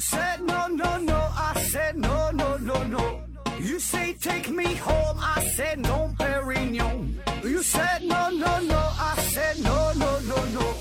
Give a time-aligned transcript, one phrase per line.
[0.00, 3.20] said no, no, no, I said no, no, no, no.
[3.60, 7.20] You say take me home, I said no, Perignon.
[7.44, 10.74] You said no, no, no, I said no, no, no, no.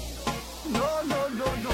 [0.72, 1.72] No, no, no, no.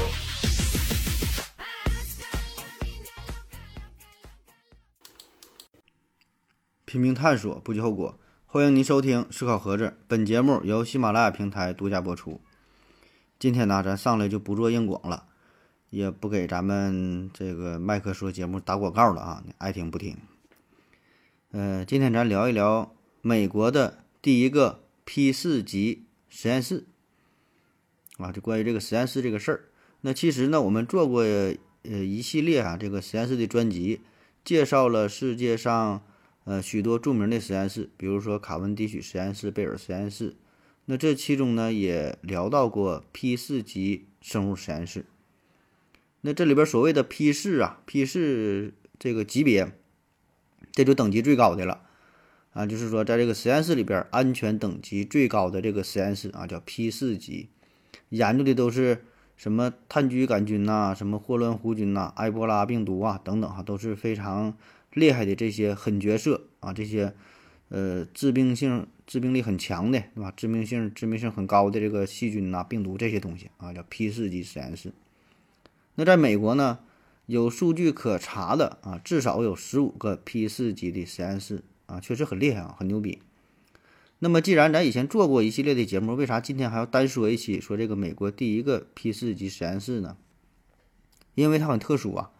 [6.85, 8.17] 拼命探索，不计后果。
[8.45, 12.41] 欢迎您收听《思考盒子》，本节目由喜马拉雅平台独家播出。
[13.37, 15.25] 今天呢，咱上来就不做硬广了，
[15.95, 20.17] 也不给咱们这个麦克说节目打广告了啊，你爱听不听。
[21.51, 26.83] 呃，今天咱聊一聊美国的第一个 P 四级实验室
[28.17, 29.69] 啊，就关于这个实验室这个事儿。
[30.01, 34.01] 那其实呢，我们做过呃一系列啊这个实验室的专辑，
[34.43, 36.03] 介绍了世界上
[36.43, 40.35] 呃许多著名的实验室，比如说卡文迪许实验室、贝尔实验室。
[40.87, 45.05] 那这其中呢，也聊到过 P 四级生物实验室。
[46.27, 49.71] 那这里边所谓的 P 四啊，P 四这个级别，
[50.71, 51.83] 这就等级最高的了
[52.51, 57.49] 啊，就是说在这个实验室里边，安全等级最高的这个实验室啊，叫 P 四级，
[58.09, 59.03] 研究的都是
[59.37, 64.57] 什么炭疽杆菌呐、什么霍乱弧菌呐、埃博拉病毒啊等等哈，都是非常
[64.93, 67.13] 厉害的这些狠角色啊，这些
[67.69, 68.87] 呃致病性。
[69.05, 70.33] 致病力很强的，对吧？
[70.35, 74.91] 致命性、致命性很高的这个细菌呐、病毒这些东西啊，叫 P 四级实验室。
[75.95, 76.79] 那在美国呢，
[77.25, 83.19] 有数据可查的啊，至少有十五个 P 四级的实验室啊，确实很厉害啊，很牛逼。
[84.19, 90.17] 那么，既然咱以前做过一系列的节目，为啥今天还要单说一期说这个美国第一个 P 四级实验室呢？
[91.33, 92.31] 因为它很特殊啊，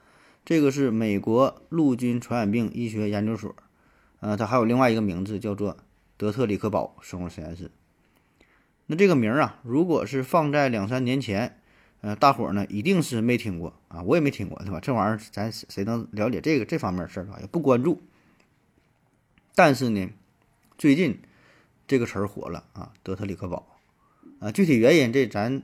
[0.45, 3.55] 这个是美国陆军传染病医学研究所，
[4.19, 5.77] 呃，它还有另外一个名字叫做。
[6.17, 7.69] 德特里克堡生物实验室，
[8.85, 11.59] 那这个名儿啊，如果是放在两三年前，
[12.05, 14.79] 呃，大伙儿呢一定是没听过啊，我也没听过，对吧？
[14.79, 17.39] 这玩意儿咱谁能了解这个这方面事儿啊？
[17.41, 17.99] 也不关注。
[19.55, 20.07] 但是呢，
[20.77, 21.17] 最近
[21.87, 23.65] 这个词儿火了啊，德特里克堡
[24.39, 25.63] 啊，具体原因这咱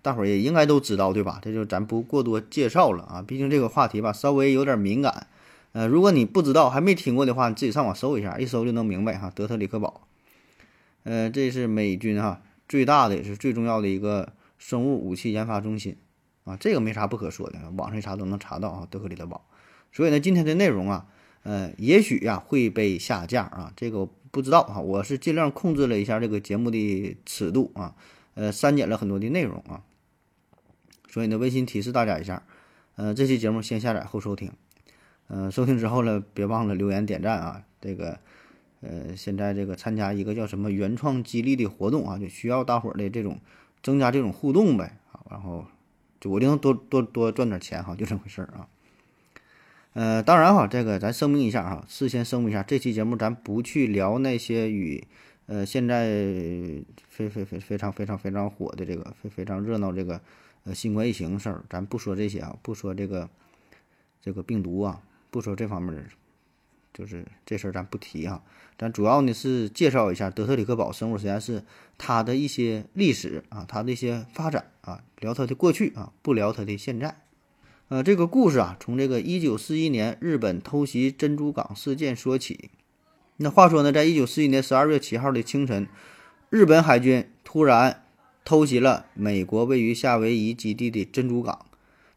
[0.00, 1.40] 大伙儿也应该都知道，对吧？
[1.42, 5.26] 这就咱不过多介绍了啊，毕竟这个话题吧，稍微有点敏感。
[5.72, 9.32] 呃，如果你不知道还没听过的话，你自己上网搜一下，一搜就能明白哈。
[9.34, 10.02] 德特里克堡，
[11.02, 15.96] 呃，这是美军哈最大的也是最重要的一个生物武器研发中心
[16.44, 18.86] 啊，这个没啥不可说的，网上一查都能查到啊。
[18.90, 19.44] 德克里克堡，
[19.90, 21.08] 所以呢，今天的内容啊，
[21.42, 24.80] 呃，也许呀会被下架啊，这个不知道哈。
[24.80, 27.96] 我是尽量控制了一下这个节目的尺度啊，
[28.34, 29.82] 呃，删减了很多的内容啊，
[31.08, 32.44] 所以呢，温馨提示大家一下，
[32.96, 34.52] 呃，这期节目先下载后收听。
[35.32, 37.62] 嗯，收听之后呢，别忘了留言点赞啊！
[37.80, 38.18] 这个，
[38.80, 43.38] 呃，现在这个参加一个叫什么原创激励的活动啊，就需要大伙儿的这种
[43.82, 45.66] 增加这种互动呗啊，然后
[46.20, 48.68] 就我就能多多多赚点钱哈，就这回事儿啊。
[49.92, 55.06] 呃，当然哈，这个咱声明一下哈，事先声明一下，这期节目咱不去聊那些与
[55.46, 56.04] 呃现在
[57.08, 60.20] 非非非非常非常非常火的这个非非常热闹这个
[60.64, 63.28] 呃新冠疫情事儿，咱不说这些啊，不说这个
[64.20, 65.02] 这个病毒啊。
[65.32, 66.02] 不说这方面的，
[66.92, 68.42] 就是这事儿咱不提哈，
[68.78, 71.62] 咱主要呢是介绍一下德特里克堡生物实验室
[71.96, 77.16] 它的一些历史啊，它的一些发展啊，聊它的过去啊，不聊它的现在。
[77.88, 82.70] 呃，这个故事啊，从这个一九四一年日本偷袭珍珠港事件说起。
[83.38, 85.88] 那话说呢，在一九四一年十二月七号的清晨，
[86.50, 88.04] 日本海军突然
[88.44, 91.66] 偷袭了美国位于夏威夷基地的珍珠港。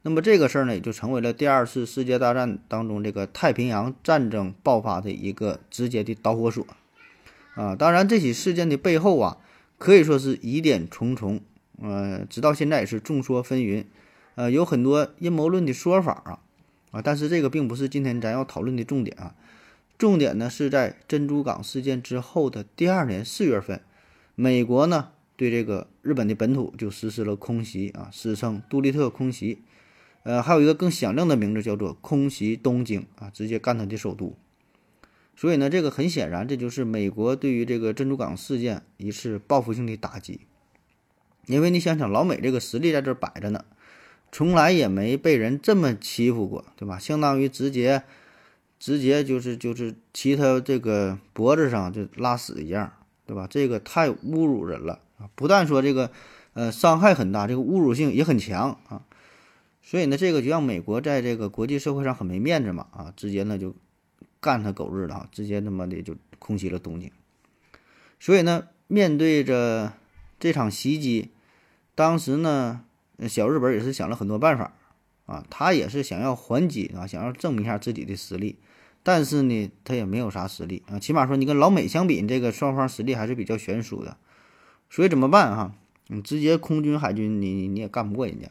[0.05, 6.67] 那么这个事儿呢，也就成为了第二次世界大战当中这个太平洋战争爆发的一个直接的导火索，
[7.55, 9.37] 啊，当然这起事件的背后啊，
[9.77, 11.39] 可以说是疑点重重，
[11.81, 13.85] 呃，直到现在也是众说纷纭，
[14.35, 16.39] 呃，有很多阴谋论的说法啊，
[16.91, 19.33] 啊，但是这个并不是今天咱要讨论的重点啊，
[19.97, 23.79] 重点呢是在珍珠港事件之后的第二年四月份，
[24.35, 29.59] 美国呢对这个日本的本土就实施了空袭啊，史称杜立特空袭。
[30.23, 34.35] 呃，还有一个更响亮的名字叫做空袭东京啊，直接干他的首都。
[35.35, 40.41] 所以呢，这个很显然，这就是美国对于这个珍珠港事件一次报复性的打击。
[41.47, 43.65] 因为你想想，老美这个实力在这摆着呢，
[44.31, 46.97] 从来也没被人这么欺负过，对吧？
[46.97, 48.03] 相当于直接
[48.79, 52.93] 直接就是就是骑他这个脖子上就拉屎一样，
[53.25, 53.45] 对吧？
[53.49, 55.27] 这个太侮辱人了啊！
[55.35, 56.11] 不但说这个
[56.53, 59.01] 呃伤害很大，这个侮辱性也很强啊。
[59.85, 63.75] 所以呢，这个就让美国在这个国际社会上很没面子嘛，啊，直接呢就
[64.39, 67.11] 干他狗日的啊，直接他妈的就空袭了东京。
[68.17, 69.93] 所以呢，面对着
[70.39, 71.31] 这场袭击，
[71.95, 72.85] 当时呢，
[73.27, 74.73] 小日本也是想了很多办法
[75.25, 78.57] 啊，他也是想要还击啊，想要证明一下自己的实力，
[79.03, 84.15] 但是呢，他也没有啥实力啊，起码说你跟老美相比，这个双方实力还是比较悬殊的，
[84.89, 85.75] 所以怎么办哈？
[86.07, 88.49] 你直接空军海军，你你你也干不过人家，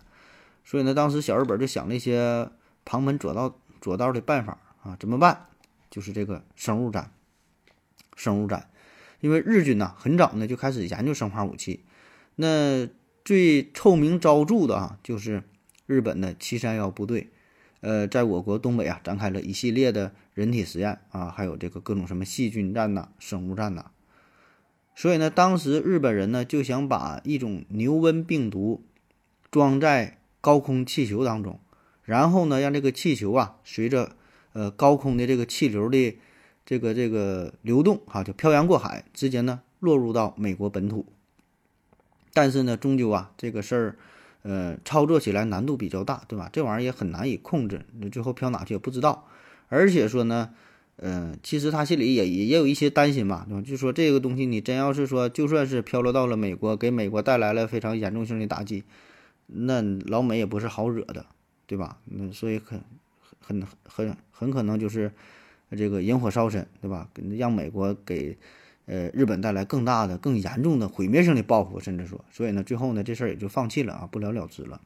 [0.64, 2.48] 所以呢，当时小日本就想了一些
[2.84, 5.46] 旁门左道左道的办法啊，怎么办？
[5.90, 7.12] 就是这个生物战，
[8.16, 8.70] 生物战，
[9.20, 11.84] 因为日军呢很早呢就开始研究生化武器，
[12.36, 12.88] 那。
[13.24, 15.44] 最臭名昭著的啊，就是
[15.86, 17.30] 日本的七三幺部队，
[17.78, 23.92] 呃，在我国东北啊展开了一系列的人体实验啊，还有这个各种什么细菌战呐、生物战呐。
[24.96, 28.84] 所以呢，当时日本人呢就想把一种牛瘟病毒
[29.52, 31.58] 装在高空气球当中，
[32.02, 34.10] 然后呢让这个气球啊随着
[34.52, 36.18] 呃高空的这个气流的
[36.66, 41.06] 这个这个流动哈，就漂洋过海，直接呢落入到美国本土。
[42.34, 43.96] 但是呢，终究啊，这个事儿，
[44.42, 46.48] 呃，操作起来难度比较大，对吧？
[46.52, 49.28] 这玩意儿也很难以控制，你最后飘哪去也不知道。
[49.68, 50.50] 而且说呢，
[50.96, 53.62] 嗯，其实他心里也也也有一些担心吧，对吧？
[53.62, 58.84] 就说这个东西，你真要是说，就算是飘落到了美国，给美国带来了非常严重性的打击，
[59.46, 61.26] 那老美也不是好惹的，
[61.66, 61.98] 对吧？
[62.04, 62.80] 那所以很
[63.40, 65.12] 很很很可能就是
[65.70, 67.08] 这个引火烧身，对吧？
[67.38, 68.36] 让美国给。
[68.84, 74.80] 呃，日本带来更大的、更严重的毁灭性的报复，甚至说，所以呢，最后呢，这事儿也就放弃了啊，不了了之了。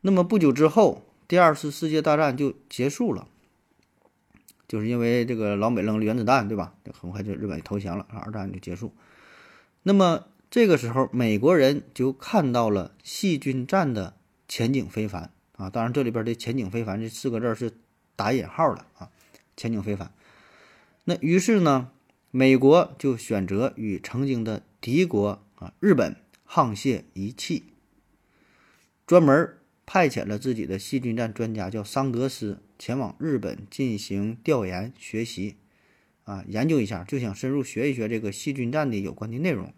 [0.00, 3.28] 那么不久之后，第二次世界大战就结束了，
[4.66, 6.72] 就是因为这个老美扔了原子弹，对吧？
[6.98, 8.94] 很快就日本投降了，二战就结束。
[9.82, 15.70] 那么这个时候，美国人就看到了细菌战的前景非凡啊！
[15.70, 17.72] 当然，这里边的“前景非凡”这四个字是
[18.16, 19.08] 打引号的啊，
[19.56, 20.12] 前景非凡。
[21.04, 21.90] 那于是呢？
[22.30, 26.16] 美国就选择与曾经的敌国啊日本
[26.46, 27.64] 沆瀣一气，
[29.06, 29.56] 专门
[29.86, 35.56] 派遣了自己的细菌战专家叫桑德斯前往日本进行调研学习，
[36.24, 39.72] 啊研究一下，就想深入学一学这个细菌战的有关的内容。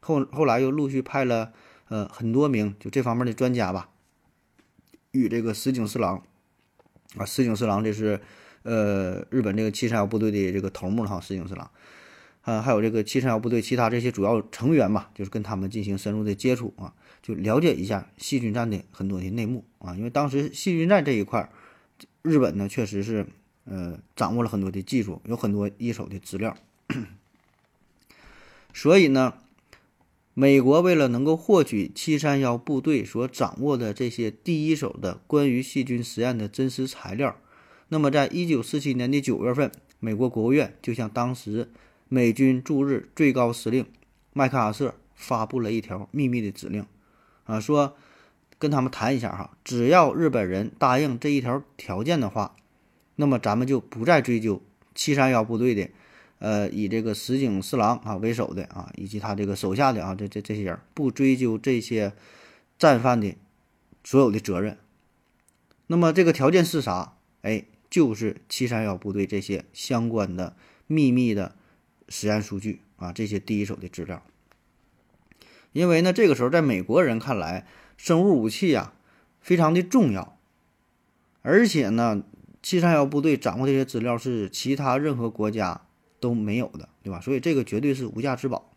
[0.00, 1.52] 后后来又陆续派了
[1.88, 3.90] 呃很多名就这方面的专家吧，
[5.12, 6.22] 与这个石井四郎
[7.16, 8.20] 啊石井四郎这是。
[8.62, 11.70] 呃，日本这个七三幺部队的这个头目哈，石井四郎，
[12.42, 16.92] 啊，还有这个七三幺部队其他这些主要成员吧，就是跟他们进行深入的接触啊，
[17.22, 19.96] 就了解一下细菌战的很多的内幕啊。
[19.96, 21.50] 因为当时细菌战这一块，
[22.20, 23.26] 日本呢确实是
[23.64, 26.54] 呃掌握了很多的技术，有很多一手的资料，
[28.74, 29.32] 所以呢，
[30.40, 37.36] 美国为了能够获取七三幺部队所掌握的这些第一手的关于细菌实验的真实材料。
[37.88, 41.68] 那么，在一九四七年的九月份，美国国务院就向当时
[42.08, 43.84] 美军驻日最高司令
[44.32, 46.86] 麦克阿瑟发布了一条秘密的指令，
[47.44, 47.94] 啊，说
[48.58, 52.56] 跟他们谈一下哈，只要日本人答应这一条条件的话，
[53.16, 54.62] 那么咱们就不再追究
[54.94, 55.90] 七三幺部队的，
[56.40, 62.12] 呃，以这个石井四郎啊为首的啊，以及他这个手下的啊这这这些人不追究这些
[62.76, 63.34] 战犯的
[64.02, 64.76] 所有的责任。
[65.86, 67.14] 那么这个条件是啥？
[67.42, 67.64] 哎。
[67.90, 70.54] 就是七三幺部队这些相关的
[70.86, 71.56] 秘密的
[72.08, 74.22] 实验数据啊，这些第一手的资料。
[75.72, 77.66] 因为呢，这个时候在美国人看来，
[77.96, 78.92] 生物武器啊
[79.40, 80.38] 非常的重要，
[81.42, 82.22] 而且呢，
[82.62, 85.80] 七三幺部队掌握这些资料是其他任何国家
[86.20, 87.20] 都没有的，对吧？
[87.20, 88.70] 所以这个绝对是无价之宝。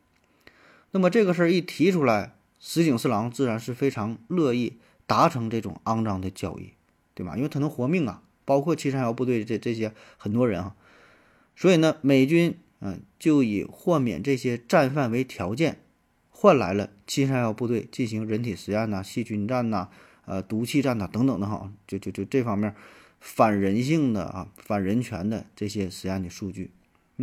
[0.92, 6.72] 那么这个事儿一提出来，石井四郎自然是非常乐意达成这种肮脏的交易，
[7.14, 7.36] 对吧？
[7.36, 8.24] 因为他能活命啊。
[8.46, 10.76] 包括七三幺部队这这些很多人啊，
[11.56, 15.80] 所以呢，美军嗯就以豁免这些战犯为条件，
[16.30, 19.88] 换来了七三幺部队进行人体实验呐、细菌战呐、
[20.26, 22.76] 呃毒气战呐等等的哈，就就就这方面
[23.22, 26.72] 反人性的啊、反人权的这些实验的数据，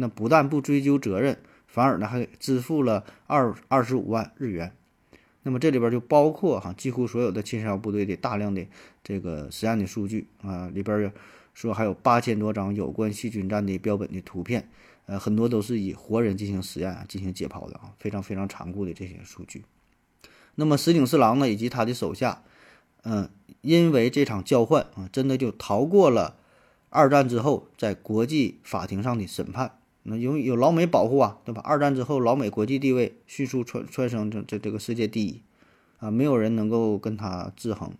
[0.01, 4.73] 那不但不追究责任，反而呢还支付了二二十五万日元。
[5.43, 8.67] 那么这里边就包括哈，几乎所有的七三幺部队的大量的
[9.03, 11.13] 这个实验的数据啊，里边
[11.55, 14.69] 说还有八千多张有关细菌战的标本的图片，
[15.07, 19.65] 呃，很多都是以活人进行实验进行解剖的啊，非常非常残酷的这些数据。
[20.57, 22.43] 那么石井四郎呢，以及他的手下，
[23.05, 23.31] 嗯，
[23.63, 26.37] 因为这场交换啊，真的就逃过了
[26.91, 29.80] 二战之后在国际法庭上的审判。
[30.03, 31.61] 那有有老美保护啊，对吧？
[31.65, 35.43] 二战之后，老美国际地位迅速窜窜升这这这个世界第一，
[35.99, 37.93] 啊，没有人能够跟他制衡。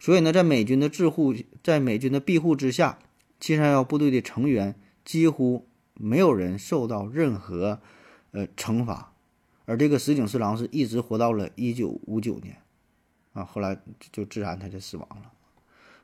[0.00, 2.98] 所以呢，在美军的庇护，在美军的庇护之下，
[3.38, 7.80] 七三幺部队的成员几乎没有人受到任何
[8.30, 9.12] 呃惩罚。
[9.66, 12.56] 而这个石井四郎是一直活到了一九五九年，
[13.34, 13.78] 啊，后来
[14.12, 15.32] 就自然他就死亡了。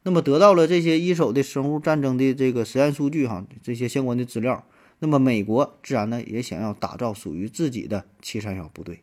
[0.03, 4.67] 那么得到了这些一手的生物战争的这个实验数据哈，这些相关的资料，
[5.05, 9.03] 那么美国自然呢也想要打造属于自己的七三幺部队。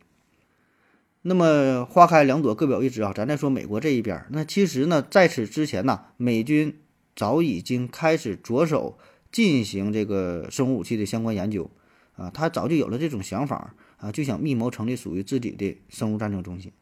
[1.22, 6.76] 那么花开两朵，各表一枝啊，咱再说美国这一边，那其实呢在此之前呢，美军
[7.14, 8.98] 早已经开始着手
[9.30, 11.70] 进行这个生物武器的相关研究
[12.16, 16.72] 啊，他早就有了这种想法啊，就想密谋成立属于自己的生物战争中心。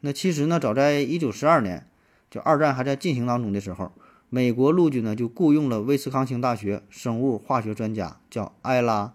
[0.00, 1.86] 那其实呢，早在一九四二年。
[2.28, 3.92] 就二战还在进行当中的时候，
[4.28, 9.06] 美国陆军呢就雇佣了威斯康星大学生物化学专家，叫艾拉·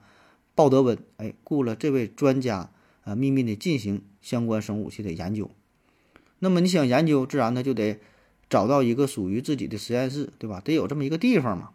[0.55, 2.71] 鲍德温，哎，雇了这位专家，
[3.03, 5.51] 呃，秘密的进行相关生物武器的研究。
[6.39, 7.99] 那么你想研究，自然呢就得
[8.49, 10.61] 找到一个属于自己的实验室，对吧？
[10.63, 11.71] 得有这么一个地方嘛。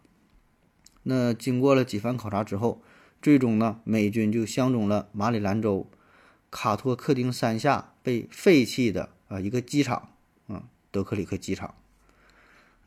[1.03, 2.81] 那经过了几番考察之后，
[3.21, 5.87] 最终呢，美军就相中了马里兰州
[6.49, 10.09] 卡托克丁山下被废弃的啊一个机场。
[10.47, 11.75] 啊德克里克机场，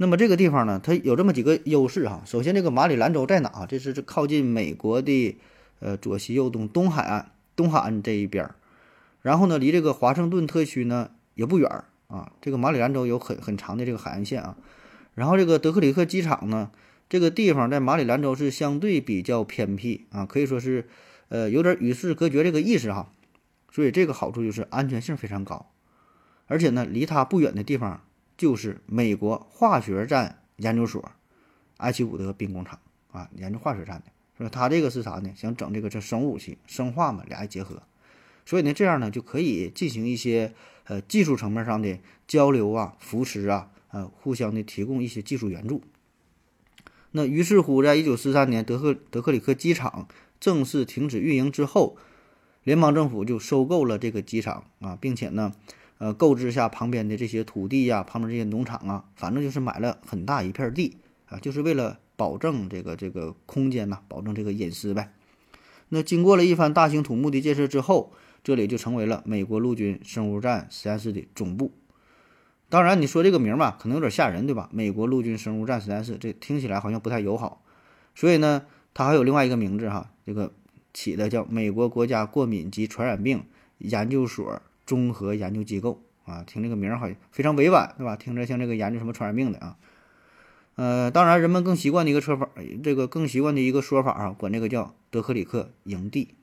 [0.03, 2.23] 那么这个地方呢，它有这么几个优势哈。
[2.25, 3.67] 首先，这个马里兰州在哪？
[3.69, 5.37] 这是这靠近美国的
[5.81, 8.55] 呃左西右东东海岸，东海岸这一边儿。
[9.21, 12.33] 然后呢，离这个华盛顿特区呢也不远儿啊。
[12.41, 14.57] 这个马里兰州有很很长的这个海岸线啊。
[15.15, 16.71] 然后这个德克里克机场呢，
[17.11, 20.89] 这个地方在马里兰州是相对比较偏僻啊，可以说是
[21.29, 23.13] 呃有点与世隔绝这个意思哈。
[23.71, 25.71] 所以这个好处就是安全性非常高。
[26.47, 28.03] 而且呢，离它不远的地方
[28.41, 31.13] 就是美国化学战研究所，
[31.77, 32.79] 埃奇伍德兵工厂
[33.13, 34.05] 啊，研究化学战的。
[34.39, 35.31] 说他这个是啥呢？
[35.37, 37.83] 想整这个这生物武器，生化嘛，俩一结合。
[38.47, 40.55] 所以呢，这样呢就可以进行一些
[40.85, 45.83] 呃技术层面上的交流啊、扶持啊，呃，互相的提供一些技术援助。
[47.11, 50.09] 那于是乎，在一九四三年德克德克里克机场
[50.41, 51.99] 正式停止运营之后，
[52.63, 55.53] 联邦政府就收购了这个机场啊，并且呢。
[56.01, 65.13] 呃，购置下旁边的这些土地呀，旁边这些农场啊，反正就是买了很大一片地啊，就是为了保证这个这个空间呐，保证这个隐私呗。
[65.91, 71.71] 那经过了一番大兴土木的建设之后，这里就成为了美国陆军生物战实验室的总部。
[72.71, 74.71] 当然，你说这个名吧，可能有点吓人，对吧？
[74.73, 77.63] 美国陆军生物战实验室，这听起来好像不太友好。
[78.15, 78.65] 所以呢，
[78.95, 80.55] 它还有另外一个名字哈，这个
[80.95, 83.45] 起的叫美国国家过敏及传染病
[83.77, 84.63] 研究所。
[84.91, 88.17] 综合研究机构啊，听这个名儿好像非常委婉，对吧？
[88.17, 89.77] 听着像这个研究什么传染病的啊。
[90.75, 92.51] 呃，当然，人们更习惯的一个说法，
[92.83, 96.35] 这个更习惯的一个说法啊，管这个叫德克里克营地。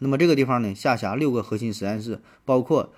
[0.00, 2.92] 那么这个地方呢，下辖六个核心实验室，包括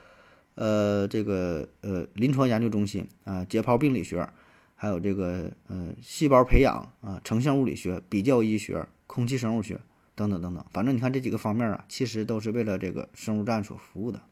[0.55, 4.27] 呃这个呃临床研究中心啊，解剖病理学，
[4.75, 9.79] 还有这个呃细胞培养啊，成像物理学、比较医学、空气生物学。
[10.23, 14.23] 等等等等，反正你看这几个方面啊，其实都是为了这个生物战所服务的。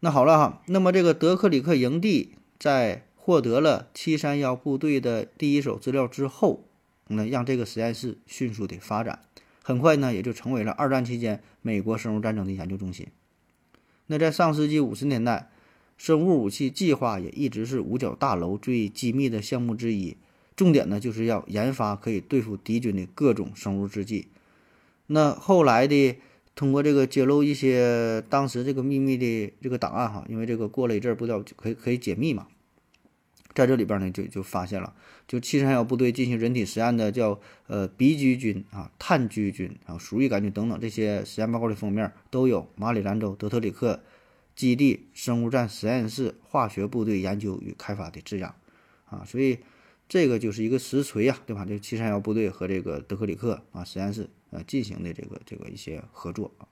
[0.00, 6.64] 那好了哈，那么这个德克里克营地在获得了七三幺部队的第一手资料之后，
[7.08, 9.20] 那让这个实验室迅速的发展，
[9.62, 13.06] 很快呢也就成为了二战期间美国生物战争的研究中心。
[14.08, 15.50] 那在上世纪五十年代，
[15.96, 20.16] 生物武器计划也一直是五角大楼最机密的项目之一。
[20.56, 24.28] 重点呢，就是要研发可以对付敌军的各种生物制剂。
[25.12, 26.16] 那后来的
[26.54, 32.46] 通过这个揭露一些当时这个秘密的这个档案哈，因为这个过了一阵儿，不知道可以可以解密嘛，
[33.52, 34.94] 在这里边呢就就发现了，
[35.26, 44.00] 就七三幺部队进行人体实验的叫呃鼻疽菌啊、炭疽菌啊、鼠疫杆菌等等这些实验报告的封面都有马里兰州德特里克
[44.54, 48.54] 基地生物战实验室化学部队研究与开发的字样
[49.06, 49.58] 啊，所以。
[50.12, 51.64] 这个就是一个实锤呀，对吧？
[51.64, 56.66] 这七三幺部队和这个德克里克啊实验室呃进行的这个这个一些合作啊。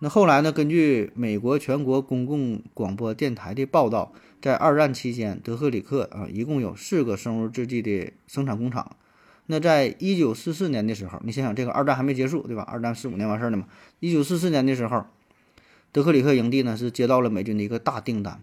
[0.00, 0.52] 那后来呢？
[0.52, 8.96] 根据美国全国公共广播电台的报道，在二战期间，德克里克啊一共有四个生物制剂的生产工厂。
[9.46, 12.62] 那在一九四四年的时候，你想想，这个二战还没结束，对吧？
[12.62, 13.66] 二战四五年完事儿了嘛。
[13.98, 15.06] 一九四四年的时候，
[15.90, 18.40] 德克里克营地呢是接到了美军的一个大订单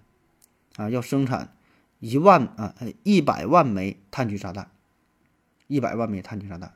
[0.75, 1.53] 啊，要生产。
[2.01, 4.69] 一万啊，一百万枚炭疽炸弹，
[5.67, 6.73] 一百万枚炭疽炸弹。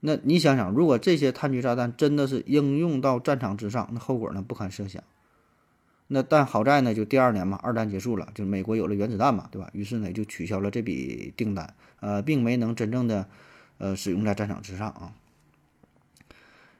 [0.00, 5.02] 那你想想，如果这些炭疽炸弹真的是应用到战场之上，那后果呢不堪设想。
[6.08, 9.68] 那但好在呢，就第二年嘛，二战结束了，就美国有了原子弹嘛，对吧？
[9.72, 13.28] 于是呢就取消了这笔订单，呃，并没能真正的
[13.78, 15.12] 呃使用在战场之上啊。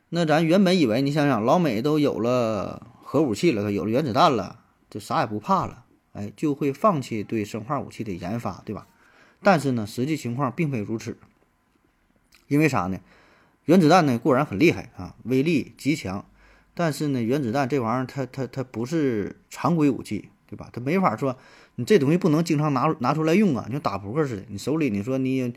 [0.08, 5.84] 那咱原本以为，你想想，老美都有了核武器了，有了原子弹了，就啥也不怕了。
[6.12, 8.88] 哎，就会放弃对生化武器的研发，对吧？
[9.42, 11.16] 但是呢，实际情况并非如此。
[12.50, 12.98] 因为啥呢？
[13.64, 16.26] 原子弹呢固然很厉害啊，威力极强，
[16.74, 20.68] 但是呢，原子弹这玩意儿它它它不是常规武器，对吧？
[20.72, 21.38] 它没法说
[21.76, 25.54] 你这东西不能经常拿拿出来用啊，就打扑克似的，你手里你说你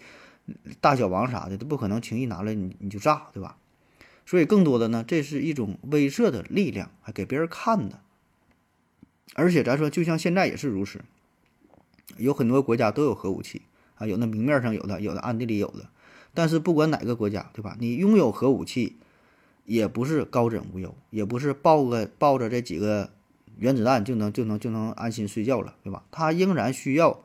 [0.80, 3.58] 大小王啥的都不可能轻易拿来你你就炸，对吧？
[4.28, 8.02] 所以更多的呢，这是一种威慑的力量，还给别人看的。
[9.34, 11.02] 而且咱说，就像现在也是如此，
[12.18, 13.64] 有很多国家都有核武器
[13.96, 15.90] 啊，有的明面上有的，有的暗地里有的。
[16.34, 17.76] 但是不管哪个国家，对吧？
[17.80, 18.98] 你拥有核武器，
[19.66, 23.12] 也不是高枕无忧，也不是抱个抱着这几个
[23.58, 26.04] 原子弹就能就能就能安心睡觉了，对吧？
[26.12, 27.22] 它仍然需要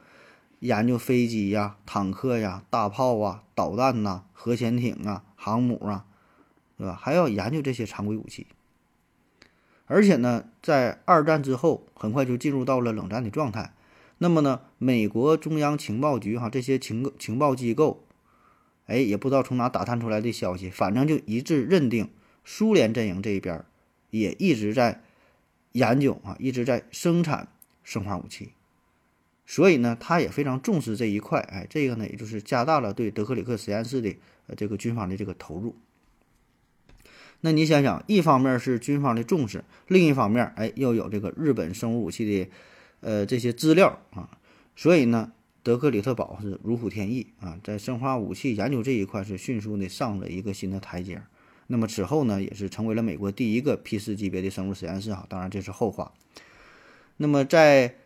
[0.60, 6.04] 研究飞机呀、坦克呀、大炮啊、导弹呐、核潜艇啊、航母啊，
[6.76, 6.98] 对吧？
[7.00, 8.46] 还要研究这些常规武器。
[9.86, 13.72] 而且呢，在二战之后，很快就进入到了冷战的状态。
[14.18, 18.04] 那么呢，美国中央情报局哈这些情情报机构，
[18.88, 22.10] 哎，也不知道从哪打探出来的消息，反正就一致认定，
[22.44, 23.64] 苏联阵营这一边
[24.10, 25.02] 也一直在
[25.72, 27.48] 研究啊，一直在生产
[27.84, 28.50] 生化武器。
[29.46, 31.40] 所以呢，他也非常重视这一块。
[31.40, 34.16] 哎，这个呢，也就是加大了对德克里克实验室的
[34.46, 35.76] 呃这个军方的这个投入。
[37.40, 42.50] 那你想想，一方面是军方的重视，另一方面，哎，又有这个日本生物武器的，
[43.00, 44.28] 呃，这些资料啊，
[44.74, 51.22] 所以呢，德克里特堡是如虎添翼啊，在生化武器研究这一块是迅速的上了一个新的台阶。
[51.66, 56.12] 那么此后呢，也是成为了美国第一个 P 四级别的生物实验室哈，当然这是后话。
[57.18, 57.96] 那么在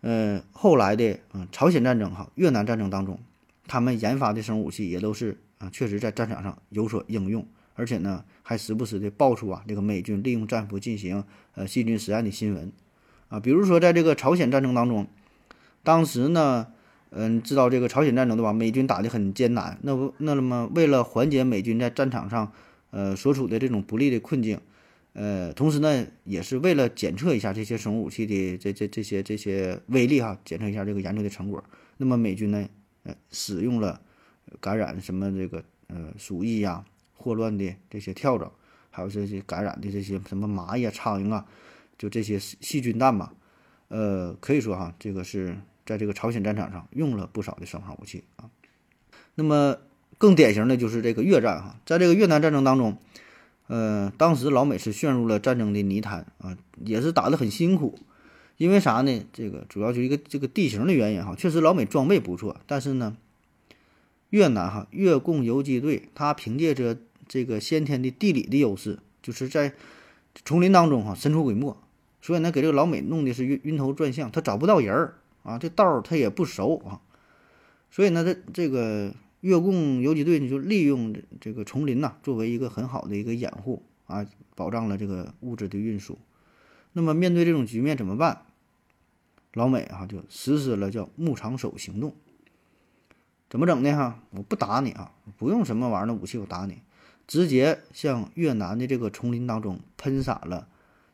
[0.00, 3.18] 呃后来的嗯朝鲜战争哈、越南战争当中，
[3.66, 7.46] 他们研发的生物武器也都是啊，确实在战场上有所应用。
[7.74, 11.24] 而且呢，还时不时的爆出啊，这个美军利用战俘进行
[11.54, 12.70] 呃细菌实验的新闻，
[13.28, 15.06] 啊，比如说在这个朝鲜战争当中，
[15.82, 16.66] 当时呢，
[17.10, 18.52] 嗯，知道这个朝鲜战争对吧？
[18.52, 22.52] 美军打得很艰难，那不那么为了缓解美军在战场上
[22.90, 24.60] 呃所处的这种不利的困境，
[25.12, 31.62] 呃，同时呢，也是为了检测一下这些生物武器的这这这些这些威力哈，检测一下这个研究的成果，
[31.96, 32.68] 那么美军呢，
[33.04, 34.00] 呃，使用了
[34.60, 36.84] 感染什么这个呃鼠疫呀。
[37.22, 38.50] 霍乱的这些跳蚤，
[38.90, 41.44] 还有这些感染的这些什么蚂蚁啊、苍蝇啊，
[41.98, 43.34] 就这些细菌弹吧，
[43.88, 45.54] 呃，可以说哈，这个是
[45.90, 48.48] 在这个朝鲜战场上用了不少的生化武器啊。
[49.34, 49.76] 那么
[50.18, 52.96] 更典型的就是这个越战哈，在这个越南战争当中，
[53.66, 57.98] 呃，当时老美是陷入了战争的泥潭啊，也是打得很辛苦。
[58.56, 59.24] 因为啥呢？
[59.32, 63.16] 这个主要就一个这个地形的原因哈，确实老美装备不错，但是呢，
[64.28, 69.72] 越南哈越共游击队他凭借着这个先天的地理的优势，就是在
[70.44, 71.74] 丛林当中哈神出鬼没，
[72.20, 77.00] 所以呢给这个老美弄的是晕晕头转向，他找不到人儿啊，这道儿他也不熟啊，
[77.90, 86.18] 所以呢这这个越共游击队呢就利用这个丛林呐作为一个很好的一个掩护啊，保障了这个物质的运输。
[86.92, 88.42] 那么面对这种局面怎么办？
[89.54, 92.14] 老美哈就实施了叫牧场手行动。
[93.48, 94.22] 怎么整的哈？
[94.30, 96.82] 我不打你啊，不用什么玩意儿的武器，我打你。
[97.26, 100.68] 直接向越南的这个丛林当中喷洒了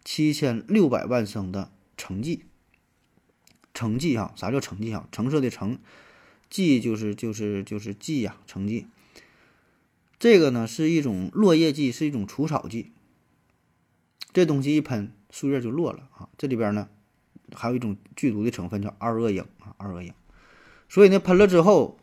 [0.04, 2.44] 七千六百万升的橙剂。
[3.76, 5.06] 橙剂哈，啥叫橙剂哈？
[5.12, 5.78] 橙色的橙，
[6.48, 8.86] 剂就是就是就是剂呀，橙剂。
[10.18, 12.92] 这个呢是一种落叶剂，是一种除草剂。
[14.32, 16.30] 这东西一喷，树叶就落了啊。
[16.38, 16.88] 这里边呢
[17.54, 20.14] 还有一种剧毒的成分叫二恶英啊，二恶英。
[20.88, 21.98] 所以呢喷了之后，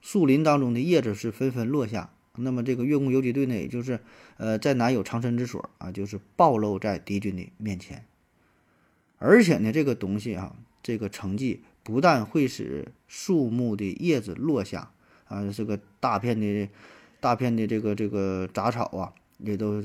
[0.00, 2.12] 树林当中的叶子是纷纷落下。
[2.36, 3.98] 那么这个越共游击队呢，也就是，
[4.36, 5.90] 呃，在哪有藏身之所啊？
[5.90, 8.06] 就是暴露在敌军的面前。
[9.18, 14.92] 而且呢，这个东西啊，这个成绩不但会使树木的叶子落下
[15.26, 16.68] 啊，这个大片的、
[17.20, 19.82] 大片的这个这个杂草啊，也都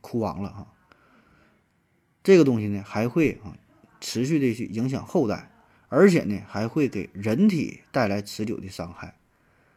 [0.00, 0.72] 枯亡了哈。
[2.22, 3.56] 这个东西呢，还会啊，
[4.00, 5.50] 持续的去影响后代，
[5.88, 9.16] 而且呢，还会给人体带来持久的伤害。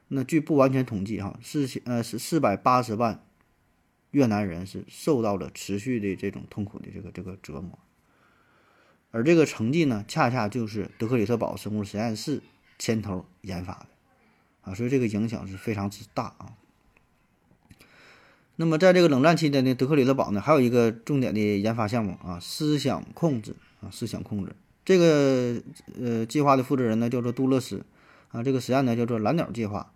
[0.10, 3.24] 那据不完全统计，哈，四千呃是四百八十万
[4.12, 7.80] 越南人是受到了持续的这种痛苦的这个这个折磨，
[9.14, 12.42] 而这个成绩呢，恰恰就是德克里特堡生物实验室
[12.80, 13.86] 牵头研发的，
[14.64, 16.58] 啊，所以这个影响是非常之大啊。
[18.56, 25.62] 那么在这个冷战期间呢，德克里特堡呢还有一个重点的研发项目啊，思想控制啊，思想控制这个
[25.96, 27.86] 呃计划的负责人呢叫做杜勒斯
[28.32, 29.94] 啊，这个实验呢叫做蓝鸟计划。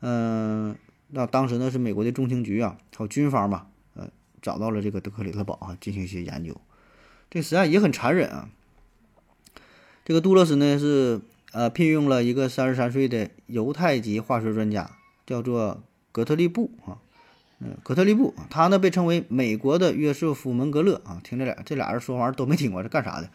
[0.00, 0.76] 嗯，
[1.08, 4.08] 那当时呢是美国的中情局啊，还有军方嘛，呃，
[4.40, 6.56] 找到了这个德克里特堡啊，进行一些研究。
[7.30, 8.48] 这个实验也很残忍啊。
[10.04, 11.20] 这个杜勒斯呢是
[11.52, 14.90] 呃聘用了一个三十三岁的犹太籍化学专家，
[15.26, 16.98] 叫做格特利布啊，
[17.60, 23.30] 嗯，格特利布，他呢被称为美国的约瑟夫·门格勒啊，听这俩这俩人说话都没听过，这干啥的？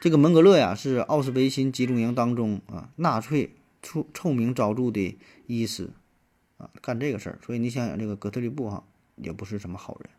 [0.00, 5.16] 这个门格勒呀，是奥斯维辛集中营当中啊，纳粹出臭名昭著的
[5.46, 5.90] 医师
[6.58, 7.38] 啊，干这个事儿。
[7.46, 8.84] 所以你想想，这个格特利布哈
[9.16, 10.10] 也不是什么好人。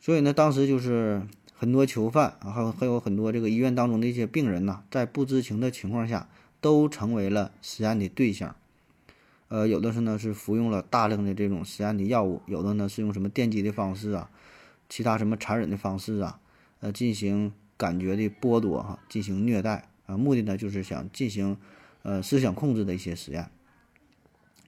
[0.00, 1.22] 所以呢，当时就是
[1.60, 6.28] 很多囚犯啊，还有还有很多这个医院当中的一些病人呐，在不知情的情况下，
[6.60, 8.54] 都成为了实验的对象。
[9.48, 14.30] 呃，有的是呢是服用了大量的这种实验的药物，有的呢是用什么电击的方式啊，
[14.88, 16.38] 其他什么残忍的方式啊，
[16.78, 21.56] 呃，进行感觉的剥夺哈，进行虐待啊，目的呢就是想进行
[22.04, 23.50] 呃思想控制的一些实验。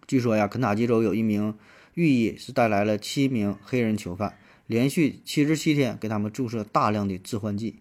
[0.09, 1.57] 据说呀，肯塔基州有一名
[1.95, 4.37] 狱医是带来了七名黑人囚犯，
[4.71, 7.81] 连续七十七天给他们注射大量的致幻剂。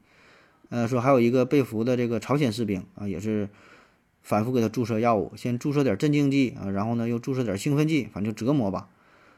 [0.69, 3.49] 呃，说还有一个被俘的这个朝鲜士兵啊，也是。
[4.21, 8.89] 反复给他注射药物，先注射点镇静剂啊，然后呢又注射点兴奋剂，反正就折磨吧。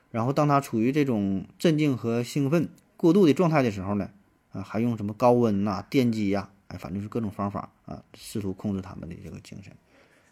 [0.09, 4.09] 然后当他处于这种镇静和兴奋过度的状态的时候呢，
[4.51, 9.71] 啊，还用什么高温呐、电击呀，哎，反正是各种方法啊，试图控制他们的这个精神。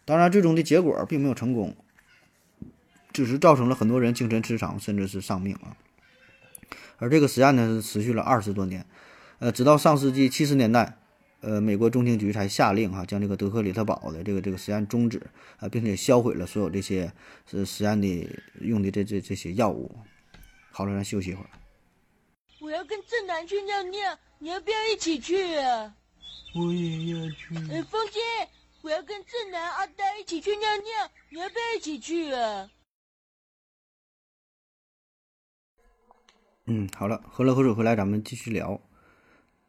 [0.04, 1.74] 当然，最终的结果并没有成功，
[3.12, 5.76] 只是造成了很多人精神失常，甚至是丧命啊。
[7.00, 8.86] 而这个实验呢，是持续了二十多年，
[9.40, 10.96] 呃，直到上世纪七十年代。
[11.42, 15.18] 呃，美国中情局才下令哈，将这个德克里特堡的这个这个实验终止
[15.56, 17.10] 啊，并且销毁了所有这些
[17.50, 18.28] 是实验的
[18.60, 19.90] 用的这这这些药物。
[20.70, 21.48] 好了，咱休息一会儿。
[22.60, 25.94] 我要跟正南去尿尿，你要不要一起去啊？
[26.54, 27.54] 我也要去。
[27.72, 28.20] 呃，风姐，
[28.82, 32.68] 我要跟正南、阿呆一起去尿尿，你要不要一起去啊？
[36.72, 38.80] 嗯，好了，喝了口水回来，咱们继续聊。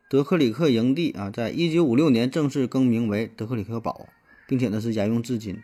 [0.08, 4.08] 德克里克营地啊，在一九五六年正式更名为德克里克堡，
[4.48, 5.58] 并且呢是沿用至今。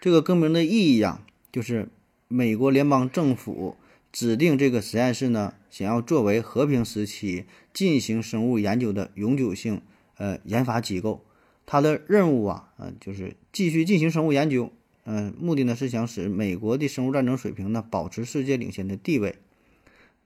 [0.00, 1.20] 这个更名的意义呀，
[1.52, 1.90] 就是
[2.26, 3.76] 美国联邦政府
[4.10, 9.82] 指定这个实验室呢，想要作为和平时期进行生物研究的永久性
[10.16, 11.22] 呃研发机构。
[11.66, 14.72] 它的任务啊，呃，就是继续进行生物研究，
[15.04, 19.36] 嗯，目的呢是想使美国的生物战争水平呢保持世界领先的地位。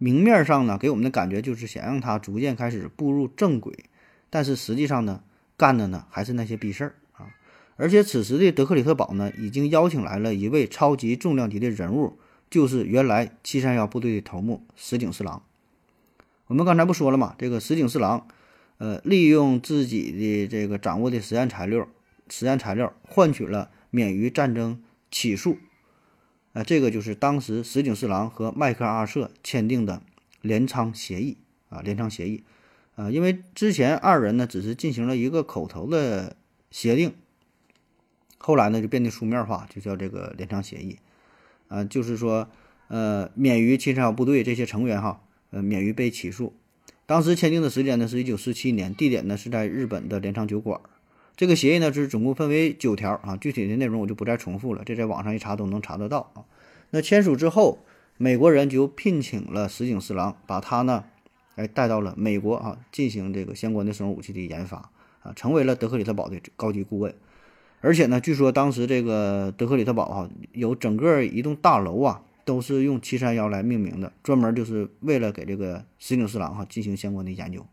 [0.02, 3.72] 明面上呢，给我们的感觉就是想让他逐渐开始步入正轨，
[4.30, 5.22] 但是实际上呢，
[5.56, 7.30] 干的呢还是那些逼事儿啊！
[7.76, 12.18] 而且此时的德克里特堡呢，已经邀请来了一位超级重量级的人物，
[12.50, 15.40] 就是原来七三幺部队的头目石井四郎。
[16.48, 18.26] 我们刚才不说了嘛，这个石井四郎，
[18.78, 21.86] 呃，利用自己的这个掌握的实验材料，
[22.28, 25.58] 实验材料换取了免于战争起诉。
[26.52, 30.02] 啊，这个就是当时石井四郎和麦克阿瑟签订的
[30.42, 31.38] 镰仓协议
[31.70, 32.44] 啊，镰仓协议，
[32.94, 36.36] 啊，因为之前二人呢只是进行了一个口头的
[36.70, 37.14] 协定，
[38.36, 40.98] 后来呢就变得书面化，就叫这个镰仓协议，
[41.68, 42.50] 啊，就是说，
[42.88, 46.54] 呃，免于七三幺部队这些成员哈，呃，免于被起诉。
[47.06, 50.80] 当时签订的时间呢是一九四七年，地点呢是在日本的镰仓酒馆。
[51.34, 56.44] 这个协议呢是总共分为九条啊，具体的内容我就不再重复了，这在网上一查都能查得到啊。
[56.90, 57.78] 那签署之后，
[58.18, 61.04] 美国人就聘请了石井四郎，把他呢，
[61.56, 64.90] 哎带到了美国啊，进行这个相关的生物武器的研发
[65.22, 67.14] 啊，成为了德克里特堡的高级顾问。
[67.80, 77.66] 而且呢，据说当时这个德克里特堡哈，有整个一栋大楼啊，都是用七三幺来命名的，专门就是为了给这个石井四郎哈进行相关的研究。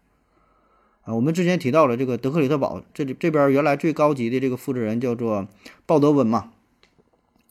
[1.15, 5.47] 我们之前提到了这个德克里特堡，这里这边原来最高级的这个负责人叫做
[5.85, 6.51] 鲍德温嘛，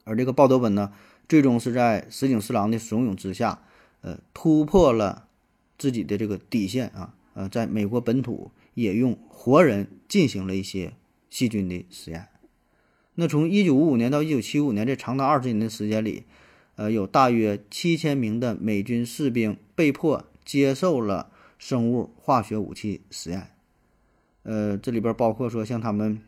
[0.05, 0.93] 而这个鲍德温呢，
[1.29, 3.63] 最终是在石井四郎的怂恿之下，
[4.03, 5.27] 呃，突破了
[5.77, 10.93] 自己的这个底线啊，呃，在美国本土也用活人进行了一些
[11.29, 12.29] 细菌的实验。
[13.17, 16.23] 那从一九五五年到一九七五年这长达二十年的时间里，
[16.77, 21.31] 呃，有大约七千名的美军士兵被迫接受了。
[21.59, 23.51] 生物化学武器实验，
[24.45, 26.21] 呃，这里边包括说像他们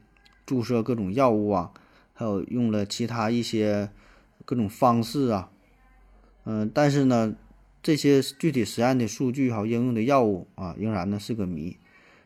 [0.45, 1.73] 注射各种药物啊，
[2.13, 3.91] 还有用了其他一些
[4.45, 5.51] 各种方式啊，
[6.45, 7.37] 嗯，但是呢，
[7.81, 11.77] 这些具体实验的数据哈，应用的药物啊，仍然呢是个谜。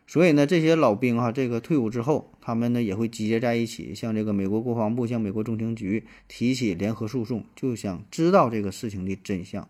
[0.07, 9.69] 所以呢，这些老兵哈，这个退伍之后，他们呢也会集结在一起，向这个美国国防部、向美国中情局提起联合诉讼，就想知道这个事情的真相，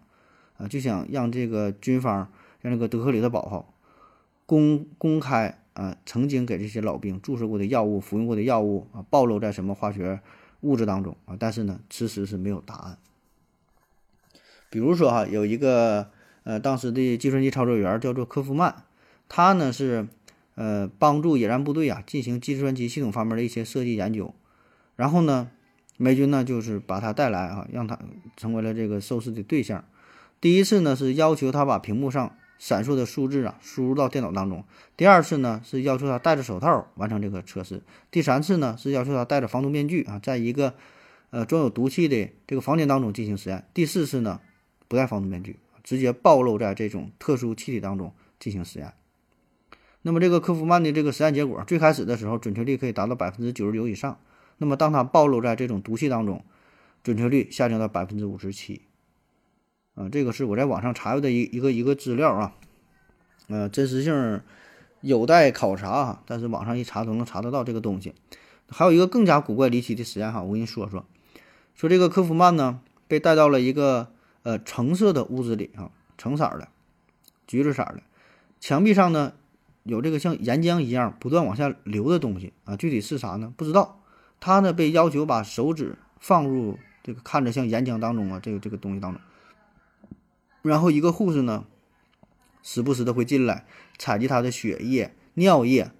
[0.56, 2.30] 啊，就想让这个军方。
[2.64, 3.64] 像那个德克里特堡哈，
[4.46, 10.20] 公公开啊，曾经给这些老兵注射过的药物、服用过的药物啊，暴露在什么化学
[10.62, 11.36] 物质当中啊？
[11.38, 12.98] 但是呢，迟迟是没有答案。
[14.70, 16.10] 比如说哈，有一个
[16.44, 18.84] 呃，当时的计算机操作员叫做科夫曼，
[19.28, 20.08] 他呢是
[20.54, 24.34] 呃帮助野战部队啊进行计算机系统方面的一些设计研究，
[24.96, 25.50] 然后呢，
[25.98, 27.98] 美军呢就是把他带来啊，让他
[28.38, 29.84] 成为了这个受试的对象。
[30.40, 34.60] 第一次呢是要求他把屏幕上闪烁的数字啊输入到电脑当中；
[34.96, 37.78] 第二次呢是要求他戴着手套完成这个测试；
[38.10, 40.74] 第三次呢是要求他戴着防毒面具啊，在一个
[41.30, 44.40] 呃装有毒气的这个房间当中进行实验；第四次呢
[44.88, 48.92] 不戴防毒面具，直接暴露在这种特殊气体当中进行实验。
[50.02, 54.18] 那么这个科夫曼的这个实验结果，最开始的时候准确率可以达到百分之九十九以上。
[54.58, 56.44] 那么当他暴露在这种毒气当中，
[57.02, 58.82] 准确率下降到百分之五十七。
[59.94, 62.54] 啊，这个是我在网上查阅的一一个一个资料啊，
[63.48, 64.40] 呃，真实性
[65.00, 66.22] 有待考察哈。
[66.26, 68.14] 但是网上一查都能查得到这个东西。
[68.68, 71.04] 还有一个更加古怪离奇的实验哈，我跟你说说，
[71.74, 74.08] 说这个科夫曼呢被带到了一个
[74.42, 76.68] 呃橙色的屋子里啊，橙色的，
[77.46, 78.02] 橘子色的，
[78.60, 79.32] 墙壁上呢。
[79.86, 83.52] 有这个像岩浆一样不断往下流的东西啊，具体是啥呢？
[83.54, 84.00] 不知道。
[84.40, 89.20] 他呢被要求把手指放入这个看着像岩浆当中啊，这个这个东西当中。
[90.70, 91.66] 然后一个护士呢，
[92.62, 93.66] 时不时的会进来
[93.98, 95.92] 采集他的血液、尿液。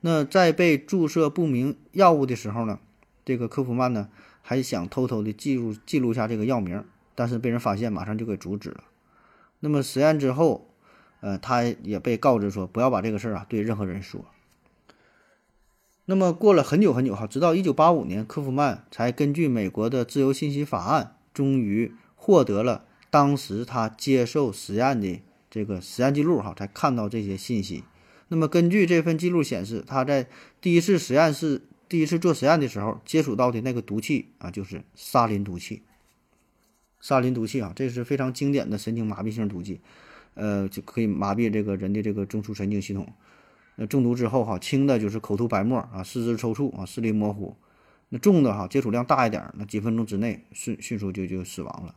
[0.00, 2.80] 那在被注射不明药物的时候呢，
[3.24, 4.08] 这个科夫曼呢
[4.42, 8.84] 还想偷偷的记录记录下这个药名，但是被人发现，马上就给阻止了。
[9.60, 10.68] 那么实验之后。
[11.20, 14.26] 呃，他也被告知说不要把这个事儿啊对任何人说。
[16.04, 27.84] 那么过了很久很久哈，直到一九八五年，科夫曼才根据美国的自由信息法案，终于获得了当时他接受实验的这个实验记录哈，才看到这些信息。
[28.28, 30.26] 那么根据这份记录显示，他在
[30.60, 35.82] 第一次实验室第一次做实验的时候接触到的那个毒气啊，就是沙林毒气。
[37.00, 39.80] 沙林毒气啊，这是非常经典的神经麻痹性毒剂。
[40.34, 43.10] 呃，就可以麻痹这个人的这个中枢神经系统。
[43.76, 47.56] 那中毒之后哈，轻的就是口吐白沫啊，四肢抽搐啊，视力模糊。
[48.08, 51.94] 那重的哈，接触量大一点，那几分钟之内迅迅速就就死亡了。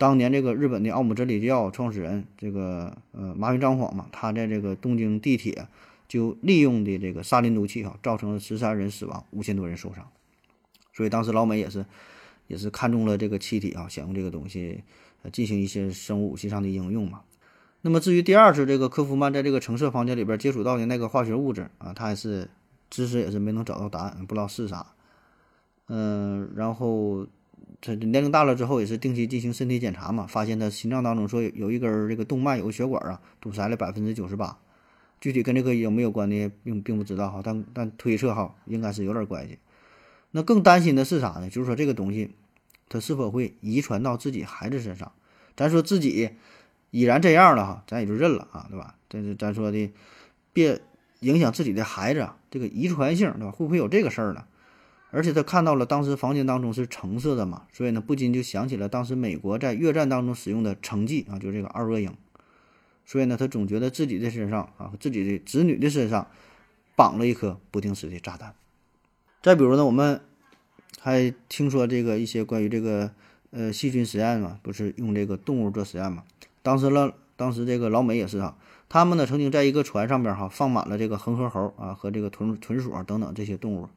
[0.00, 5.68] 当年这个日本的奥姆真理教创始人这个呃麻原彰晃嘛，他在这个东京地铁
[6.08, 10.08] 就利用的这个沙林毒气哈，造成了十三人死亡，五千多人受伤。
[10.94, 11.84] 所以当时老美也是
[12.46, 14.82] 也是看中了这个气体啊，想用这个东西
[15.22, 17.20] 呃进行一些生物武器上的应用嘛。
[17.82, 22.48] 那么至于第二次这个科夫曼在这个橙色房间里边接触到的那个化学物质啊，他也是
[22.88, 24.86] 知识也是没能找到答案，不知道是啥。
[25.88, 27.26] 嗯，然后
[27.80, 34.58] 他年龄大了之后也是定期进行身体检查嘛，发现他心脏当中说有一根这个动脉有个血管啊堵塞了百分之九十八，
[35.20, 39.58] 具体跟这个有没有关的并并不知道哈，但但推测哈应该是有点关系。
[40.30, 41.48] 那更担心的是啥呢？
[41.48, 42.30] 就是说这个东西
[42.88, 45.12] 它是否会遗传到自己孩子身上？
[45.56, 46.30] 咱说自己。
[46.92, 48.96] 已然这样了哈，咱也就认了啊，对吧？
[49.08, 49.92] 这是咱说的，
[50.52, 50.80] 别
[51.20, 53.52] 影响自己的孩子，这个遗传性，对吧？
[53.52, 54.44] 会不会有这个事儿呢？
[55.10, 62.14] 而且他看到了当时房间当中是橙色的嘛，所以呢，不禁就想起了当时美国在越战当中使用的橙剂啊，就是这个二恶英。
[63.04, 66.28] 所以呢，他总觉得自己的身上啊，自己的子女的身上
[66.94, 68.54] 绑了一颗不定时的炸弹。
[69.42, 70.20] 再比如呢，我们
[71.00, 73.10] 还听说这个一些关于这个
[73.50, 76.22] 呃细菌实验嘛，不是用这个动物做实验嘛？
[76.62, 78.56] 当时了，当时这个老美也是啊，
[78.88, 83.88] 他们呢曾经在一个船上边哈放满了这个恒河猴啊和这个豚豚鼠啊等等这些动物，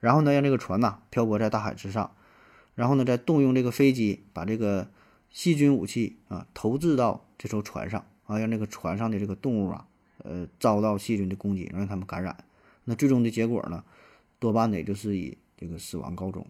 [0.00, 2.10] 然后呢让这个船呐漂泊在大海之上，
[2.74, 4.88] 然后呢再动用这个飞机把这个
[5.30, 9.86] 细菌武器啊投掷到这艘船上啊，让这个船上的这个动物啊
[10.22, 12.36] 呃遭到细菌的攻击，让他们感染。
[12.84, 13.84] 那最终的结果呢，
[14.38, 16.46] 多半呢就是以这个死亡告终。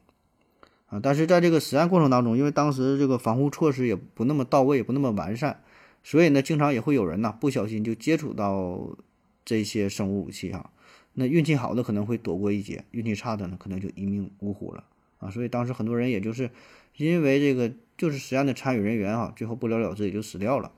[0.87, 5.63] 啊，但是在这个实验过程当中，因为当时这个防护措施也不那么到位，也不那么完善，
[6.03, 8.97] 所以呢，经常也会有人呐不小心就接触到
[9.45, 10.71] 这些生物武器哈。
[11.19, 14.85] 那运气好的可能会躲过一劫，运气差的呢可能就一命呜呼了
[15.19, 15.29] 啊。
[15.31, 16.51] 所以当时很多人也就是
[16.97, 20.71] 因为这个就是实验的参与人员哈，最后不了了之也就死掉了。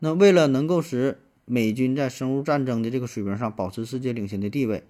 [0.00, 4.84] 那为了能够使美军在生物战争的这个水平上保持世界领先的地位。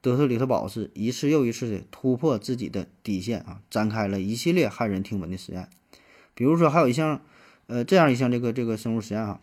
[0.00, 5.66] 德特里特堡是一次又一次的突破自己的底线啊，展开了一系列骇人听闻的实验。
[6.34, 7.22] 比如说，还有一项，
[7.68, 9.40] 呃，这样一项这个这个生物实验啊，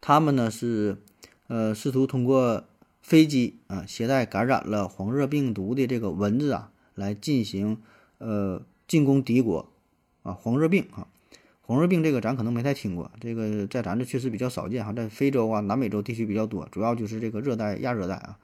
[0.00, 1.00] 他们呢是，
[1.48, 2.64] 呃，试图通过
[3.00, 7.80] 飞机啊携带感染了黄热病毒的这个蚊子啊来进行
[8.18, 9.68] 呃进攻敌国
[10.22, 11.06] 啊黄热病啊
[11.60, 18.38] 黄热病这个咱可能没太听过，这个在咱这确实比较少见哈，在非洲啊南美洲地区比较多，主要就是这个热带亚热带啊。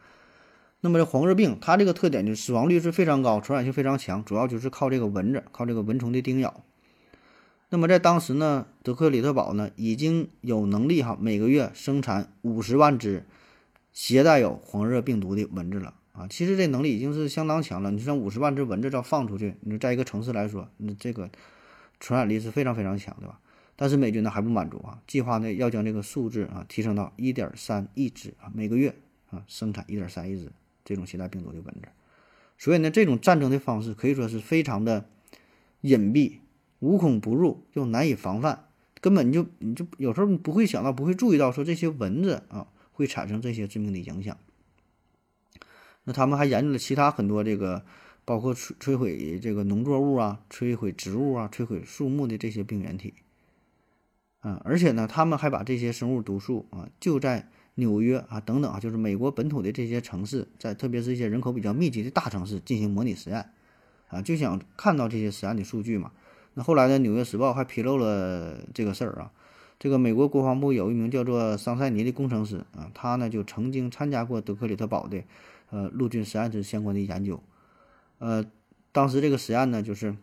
[0.80, 6.64] 那么这黄热病，它这个特点就是死亡率是非常高，传染性非常强，主要就是靠这个蚊子，靠这个蚊虫的叮咬。
[7.72, 13.24] 那么在当时呢，德克里特堡呢已经有能力哈，每个月生产五十万只
[13.94, 16.28] 携带有黄热病毒的蚊子了啊。
[16.28, 17.90] 其实这能力已经是相当强了。
[17.90, 21.30] 你像五十万只蚊子要放出去，你说在一个城市来说，你这个
[21.98, 23.40] 传染力是非常非常强，对吧？
[23.74, 28.94] 但是美军呢还不满足啊，计划呢要将这个数字啊提升到一点三亿只啊，每个月
[29.30, 30.52] 啊生产一点三亿只
[30.84, 31.88] 这种携带病毒的蚊子。
[32.58, 35.06] 所以呢，这种战争的方式可以说是非常的
[35.80, 36.40] 隐蔽、
[36.82, 38.64] 无孔不入，又难以防范，
[39.00, 44.36] 根本就你就有时候你不会想到、不会注意到说这些蚊子啊会产生这些致命的影响。
[46.02, 47.84] 那他们还研究了其他很多这个，
[48.24, 53.14] 包括摧摧毁这个农作物啊、摧毁植物啊、摧毁树木的这些病原体。
[54.40, 63.50] 啊，而且呢，他们还把这些生物毒素啊，就在纽约啊等等啊，就是美国本土的这些城市，在特别是一些人口比较密集的大城市进行模拟实验，
[64.08, 66.10] 啊，就想看到这些实验的数据嘛。
[66.54, 69.30] 那后来呢，《纽约时报》还披露了这个事儿啊，
[69.78, 75.22] 这个美国国防部有一名叫做桑塞尼的工程师啊，他呢就曾经参加过德克里特堡的
[75.70, 77.42] 呃陆军实验室相关的研究，
[78.18, 78.44] 呃，
[78.92, 80.14] 当时这个实验呢就是。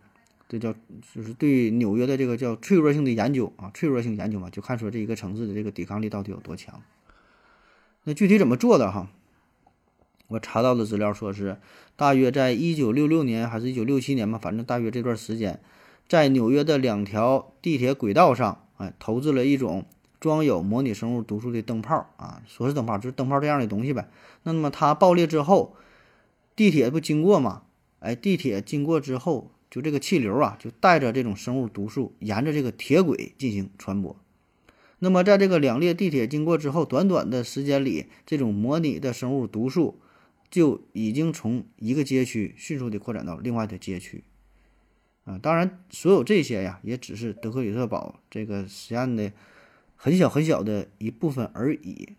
[0.52, 0.74] 这叫
[1.13, 6.82] 就是对纽约的这个叫脆弱性的研究啊，脆弱性研究嘛，就看说这一个城市的这个抵抗力到底有多强。
[8.06, 9.12] 那具体怎么做的哈？
[10.28, 11.58] 我查到的资料说是
[11.96, 15.60] 大约在一九六六年还是一九六七年嘛，反正大约这段时间，
[16.10, 19.86] 在纽约的两条地铁轨道上，哎，投掷了一种
[20.19, 24.10] 装有模拟生物毒素的灯泡啊，说是灯泡就是灯泡这样的东西呗。
[24.43, 25.78] 那么它爆裂之后，
[26.56, 27.62] 地铁不经过嘛？
[28.00, 29.52] 哎，地铁经过之后。
[29.72, 34.19] 就这个气流啊，就带着这种生物毒素，沿着这个铁轨进行传播。
[34.98, 40.02] 那么，在这个两列地铁经过之后，短短的时间里，这种模拟的生物毒素
[40.50, 44.24] 就已经从一个街区迅速的扩展到另外的街区。
[45.30, 49.32] 啊，当然，所有这些呀，也只是德克里特堡这个实验的
[49.96, 52.15] 很小很小的一部分而已。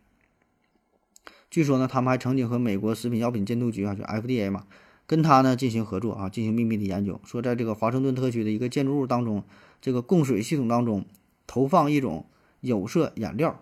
[1.51, 4.67] 据说呢，他们还曾经和美国食品药品监督局啊，就 FDA 嘛。
[5.09, 7.21] 跟他呢进行合作啊，进行秘密的研究。
[7.25, 9.43] 说在这个华盛顿特区的一个建筑物当中，
[9.81, 11.05] 这个供水系统当中
[11.49, 12.27] 投放一种
[12.61, 13.61] 有色染料，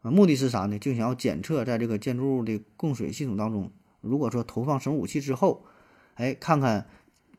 [0.00, 0.78] 啊，目的是啥呢？
[0.78, 5.66] 就想要检测在这个建筑物的供水系统当中，如果说投放生物武器之后，
[6.14, 6.86] 哎，看看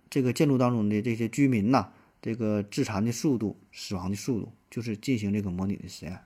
[0.09, 1.89] 这个建筑当中的这些居民呐，
[2.21, 6.19] 这个致残的速度、死亡的速度，就是进行这个模拟的实验。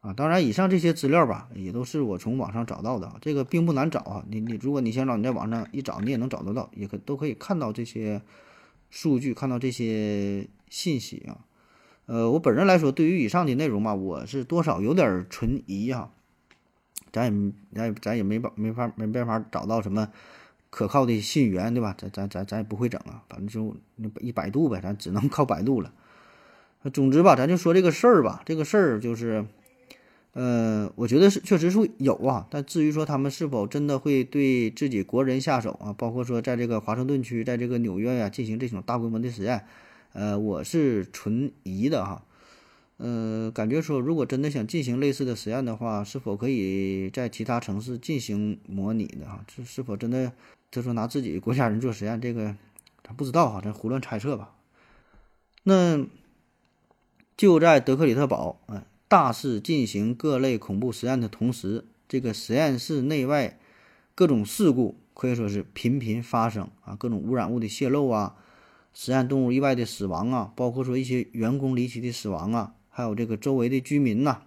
[0.00, 3.16] 啊，当然，以上这些资料吧，也都是我从网上找到的。
[3.20, 8.22] 这个并不难找啊，你你，如果你想找，你在网上一找，你也能找得到，也可都可以看到这些
[8.88, 11.44] 数据，看到这些信息啊。
[12.06, 16.10] 呃，我本人来说，对于以上的内容吧，我是多少有点存疑啊。
[17.12, 20.08] 咱也咱也咱也没办没法没办法找到什么
[20.70, 21.94] 可靠的信源，对吧？
[21.98, 23.76] 咱咱咱咱也不会整啊，反正就
[24.20, 25.92] 一百度呗，咱只能靠百度了。
[26.92, 29.44] 总之吧，咱就说这个事儿吧，这个事儿就是。
[30.32, 39.64] 呃，我觉得是确实是有啊，但至于说他们是否真的会对自己国人下手啊，包括说在这个华盛顿区，在这个纽约呀进行这种大规模的实验，
[40.12, 42.24] 呃，我是存疑的哈。
[42.98, 49.44] 呃，感觉说如果真的想进行类似的实验的话，是否可以在其他城市进行模拟的哈？
[49.48, 50.30] 这是否真的
[50.70, 52.56] 就说拿自己国家人做实验，这个
[53.02, 54.54] 咱不知道哈，咱胡乱猜测吧。
[55.62, 56.06] 那
[57.36, 58.84] 就在德克里特堡，哎。
[59.08, 63.58] 大肆进行各类恐怖实验的同时，这个实验室内外
[64.14, 68.36] 各种事故可以说是频频发生啊，各种污染物的泄漏啊，
[68.94, 74.42] 实验动物意外的死亡啊，包括说一些员工离奇的死亡啊，还有这个周围的居民呐，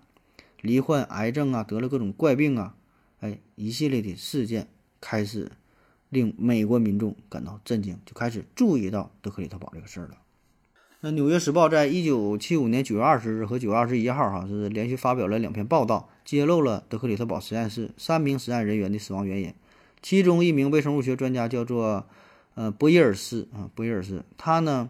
[0.61, 2.77] 罹患癌症啊，得了各种怪病啊，
[3.19, 4.69] 哎，一系列的事件
[5.01, 5.51] 开始
[6.13, 10.19] 令美国民众感到震惊，就开始注意到德克里特堡这个事儿了。
[11.01, 19.53] 那《纽约时报》在一九七五年九月二十日和九月二十一号，哈是连续发表了两篇报道，揭露了德克里特堡实验室三名实验人员的死亡原因。
[20.01, 22.07] 其中一名微生物学专家叫做
[22.55, 24.89] 呃博伊尔斯啊，博伊尔斯，他呢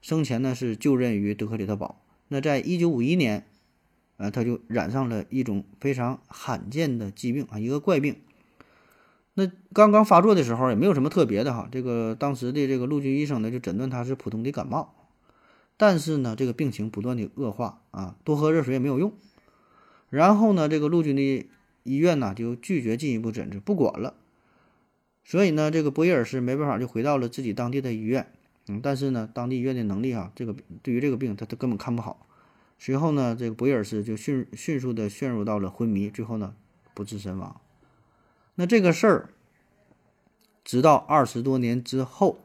[0.00, 2.00] 生前呢是就任于德克里特堡。
[2.28, 3.46] 那在一九五一年，
[4.18, 8.16] 呃，他就染上了一种非常罕见的疾病啊，一个怪病。
[9.34, 14.94] 那刚刚发作的时候也没有什么特别的哈，这个当时的这个陆军医生呢就诊断他是普通的感冒。
[15.78, 19.12] 但是呢，这个病情不断的恶化啊，多喝热水也没有用。
[20.10, 21.48] 然后呢，这个陆军的
[21.82, 24.14] 医院呢就拒绝进一步诊治，不管了。
[25.24, 28.30] 所以呢，这个博伊尔斯没办法就回到了自己当地的医院。
[28.68, 32.26] 嗯，但是呢，当地医院的能力哈，这个对于这个病他他根本看不好。
[32.78, 36.54] 随后呢，这个博伊尔斯就迅迅速的陷入到了昏迷，最后呢
[36.94, 37.61] 不治身亡。
[38.54, 39.30] 那这个事儿，
[40.62, 42.38] 直到二十多年之后，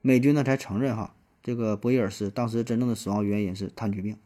[0.00, 1.14] 美军呢才承认哈。
[1.42, 4.18] 这个博伊尔斯当时真正的死亡原因是炭疽病，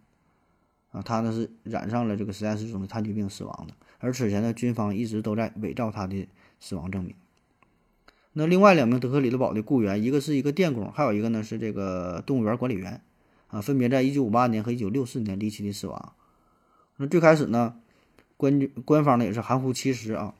[0.91, 6.27] 啊，他呢是染上了这个实验室中的炭疽病死亡的，而此前呢，军方一直都在伪造他的
[6.59, 7.15] 死亡证明。
[8.33, 13.01] 那另外两名德克里德堡的雇员，一个是一个电工，还有一个呢是这个动物园管理员，
[13.47, 16.15] 啊，分别在一九五八年和一九六四年离奇的死亡。
[16.97, 17.77] 那最开始呢，
[18.37, 20.35] 官官方呢也是含糊其辞啊，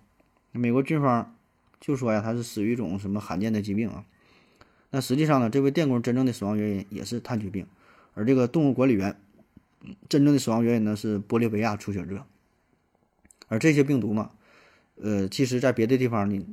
[0.59, 1.37] 美国军方
[1.81, 4.05] 就说呀，他是死于一种什么罕见的疾病啊。
[4.91, 7.67] 那实际上呢，这位电工真正的死亡原因也是炭疽病，
[8.15, 9.21] 而这个动物管理员
[10.09, 12.25] 真正的死亡原因呢是玻利维亚出血热。
[13.49, 14.31] 而这些病毒嘛，
[14.97, 16.45] 呃，其实在别的地方呢。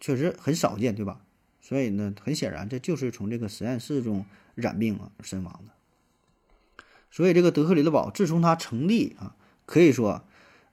[0.00, 1.22] 确实很少见，对吧？
[1.62, 6.84] 所以呢，很显然这就是从这个实验室中染病啊身亡的。
[7.10, 9.34] 所以这个德克里德堡自从它成立啊，
[9.64, 10.22] 可以说，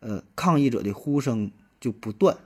[0.02, 2.40] 呃，抗议者的呼声就不断。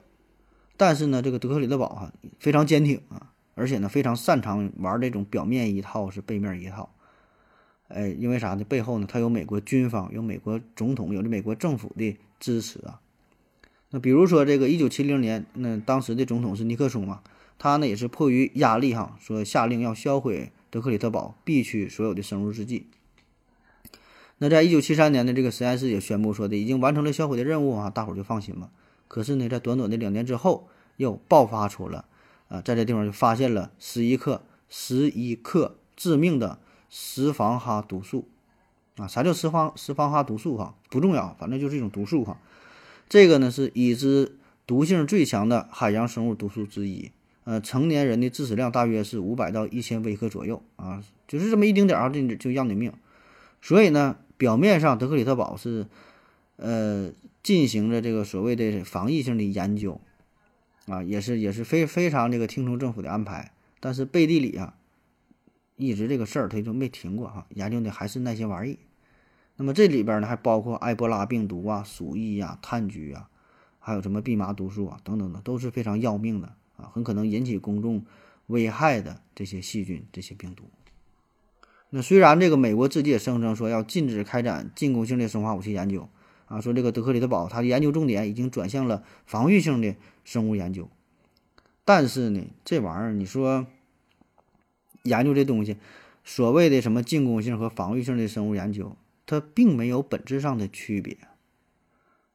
[0.78, 6.92] 但是呢，这个德克里德堡哈非常坚挺啊，而且呢非常擅长玩这种表面一套是背面一套。
[7.88, 8.64] 哎，因为啥呢？
[8.64, 13.00] 背后呢，他有美国军方、有美国总统、有的美国政府的支持啊。
[13.92, 17.22] 那比如说这个一九七零年，那当时的总统是尼克松嘛，
[17.60, 22.88] 他呢也是迫于压力哈，说下令要销毁德克里特堡，必去所有的生物制剂。
[24.40, 28.72] 那在一九七三年的这个实验室也宣布说的已经完成了销毁的任务啊，大伙儿就放心了。
[29.08, 32.06] 可是呢，在短短的两年之后，又爆发出了
[32.48, 38.28] 啊，在这地方就发现了十一克十一克致命的十方哈毒素
[38.98, 40.76] 啊，啥叫十方十方哈毒素哈？
[40.90, 42.38] 不重要，反正就是一种毒素哈。
[43.08, 47.12] 这个呢是已知毒性最强的海洋生物毒素之一，
[47.44, 52.92] 呃，成年人的致死量大约是五百到一千微克左右啊，就是这么一丁点儿啊就就要你命。
[53.62, 55.86] 所以呢，表面上德克里特堡是
[56.58, 57.12] 呃
[57.46, 60.02] 进行着这个所谓的防疫性的研究
[60.88, 64.76] 啊，也是也是非非常这个听从政府的安排，但是背地里啊，
[65.76, 68.80] 一直这个事儿他就没停过哈，研究的还是那些玩意。
[69.58, 73.30] 那么这里边呢，还包括埃博拉病毒啊、鼠疫呀、炭疽啊，
[73.78, 78.04] 还有什么蓖麻毒素啊等等的，都是非常要命的啊，很可能引起公众
[78.48, 80.64] 危害的这些细菌、这些病毒。
[81.92, 86.10] 那虽然这个美国自己也声称说要禁止开展进攻性的生化武器研究
[86.48, 90.90] 啊，说这个德克里特堡它的研究重点已经转向了防御性的生物研究，
[91.84, 93.68] 但是呢，这玩意儿你说
[95.04, 95.78] 研究这东西，
[96.24, 98.96] 所谓的什么进攻性和防御性的生物研究。
[99.28, 101.18] 它并没有本质上的区别。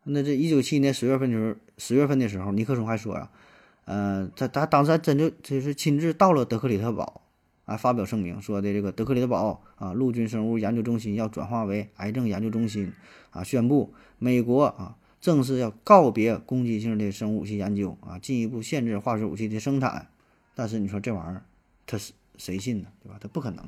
[0.02, 3.30] 那这一九七一年十月份的时候，十月份的时候，尼克松还说呀，
[3.84, 7.19] 呃，他他当时还真就就是亲自到了德克里特堡，
[7.70, 12.92] 啊，发表声明说的这个德克里德堡啊，陆军生物研究中心要转化为癌症研究中心，
[13.30, 20.08] 啊，宣布美国啊正式要告别攻击性的生物武器研究，啊，进一步限制化学武器的生产。
[20.56, 21.44] 但是你说这玩意儿，
[21.86, 22.88] 他是谁信呢？
[23.04, 23.18] 对吧？
[23.20, 23.64] 他不可能。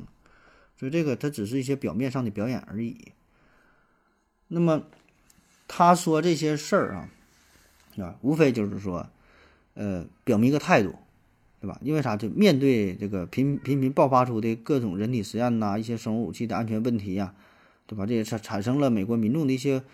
[0.76, 3.12] 所以这个它只是一些表面上的表演而已。
[4.48, 4.82] 那么
[5.68, 7.08] 他说这些事儿啊，
[7.98, 9.08] 啊，无非就是说，
[9.74, 10.96] 呃，表明一个态度，
[11.62, 11.78] 对吧？
[11.80, 12.16] 因为啥？
[12.16, 17.36] 就面对这个频频频爆发出的各种人体实验呐，一些生物武器的安全问题呀，
[17.86, 18.04] 对吧？
[18.04, 19.84] 这也产产生了美国民众的一些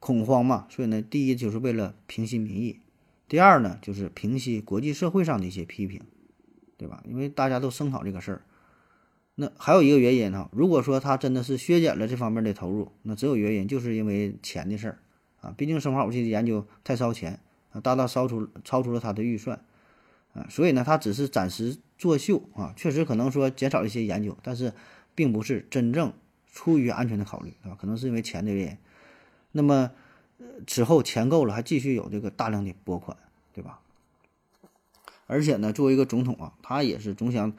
[0.00, 0.66] 恐慌嘛。
[0.68, 2.80] 所以呢，第一就是为了平息民意，
[3.28, 6.00] 第二呢就是平息国际社会上的一些批评，
[6.76, 7.00] 对吧？
[7.08, 8.42] 因为大家都声讨这个事儿。
[9.36, 14.98] 那还有一个原因呢，如果说他真的是削减了这方面的投入，那只有原因就是因为钱的事儿
[15.40, 15.54] 啊。
[15.56, 17.38] 毕竟生化武器的研究太烧钱
[17.70, 19.64] 啊，大大超出超出了他的预算
[20.34, 24.72] 啊，所以呢，他只是暂时作秀啊，确实可能说减少一些研究，但是
[25.14, 26.12] 并不是真正
[26.52, 28.78] 出于安全的考虑啊，可能是因为钱的原因。
[29.52, 29.90] 那么
[30.66, 33.16] 此后钱够了，还继续有这个大量的拨款，
[33.54, 33.80] 对吧？
[35.26, 37.52] 而且呢，作为一个总统啊，他也是总想。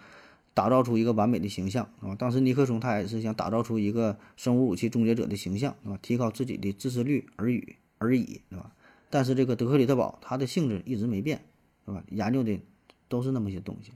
[0.55, 2.15] 打造出一个完美的形象啊！
[2.15, 5.99] 当时尼克松他也是想打造出一个生物武器终结者的形象，是吧？
[6.01, 8.71] 提高自己的支持率而已而已，对吧？
[9.09, 11.43] 但是这个德克里特堡它的性质一直没变，
[11.85, 12.03] 是吧？
[12.09, 12.59] 研究的
[13.07, 13.91] 都是那么些东西，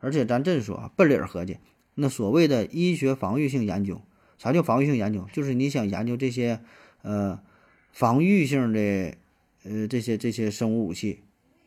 [0.00, 1.56] 而且咱这么说啊，奔理儿合计，
[1.94, 4.00] 那所谓的医学防御性研究，
[4.38, 5.26] 啥叫防御性研究？
[5.32, 6.60] 就是你想研究这些
[7.02, 7.40] 呃
[7.92, 9.14] 防御性的
[9.64, 11.20] 呃这些这些生物武器，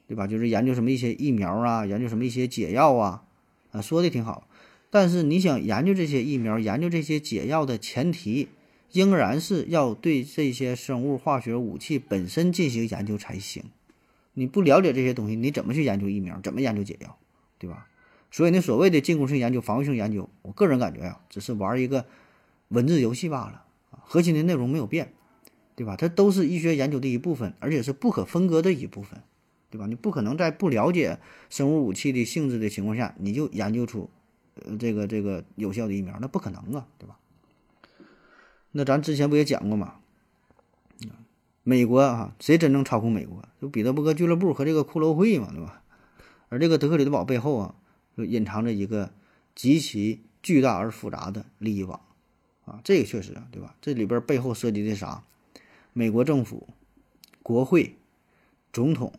[0.07, 0.27] 对吧？
[0.27, 3.23] 就是研究什么一些疫苗啊，研究什么一些解药啊。
[3.71, 4.49] 啊，说的挺好，
[4.89, 8.49] 但是你想研究这些疫苗、研究这些解药的前提，
[8.91, 13.63] 仍然是要对这些生物化学武器本身进行研究才行。
[14.33, 16.39] 你不了解这些东西，你怎么去研究疫苗？
[16.41, 17.17] 怎么研究解药？
[17.57, 17.87] 对吧？
[18.31, 22.05] 所以那，所谓的进攻性研究、防御性研究，我个人感觉呀，只是玩一个
[22.69, 25.13] 文字游戏罢了，核心的内容没有变，
[25.75, 25.95] 对吧？
[25.95, 29.21] 它都是医学研究的一部分，而且是不可分割的一部分。
[29.69, 29.87] 对吧？
[29.87, 31.17] 你不可能在不了解
[31.49, 34.09] 生物武器的性质的情况下，你就研究出，
[34.55, 37.17] 呃，这个这个有效的疫苗，那不可能啊，对吧？
[38.73, 40.00] 那咱之前不也讲过吗？
[41.63, 43.43] 美国啊，谁真正操控美国？
[43.61, 45.83] 就彼得伯格俱乐部和这个骷髅会嘛，对吧？
[46.49, 47.75] 而这个德克里德堡背后啊，
[48.17, 49.11] 就隐藏着一个
[49.53, 52.01] 极其巨大而复杂的利益网
[52.65, 53.75] 啊，这个确实啊，对吧？
[53.79, 55.23] 这里边背后涉及的啥？
[55.93, 56.67] 美国政府、
[57.43, 57.95] 国会、
[58.73, 59.13] 总统、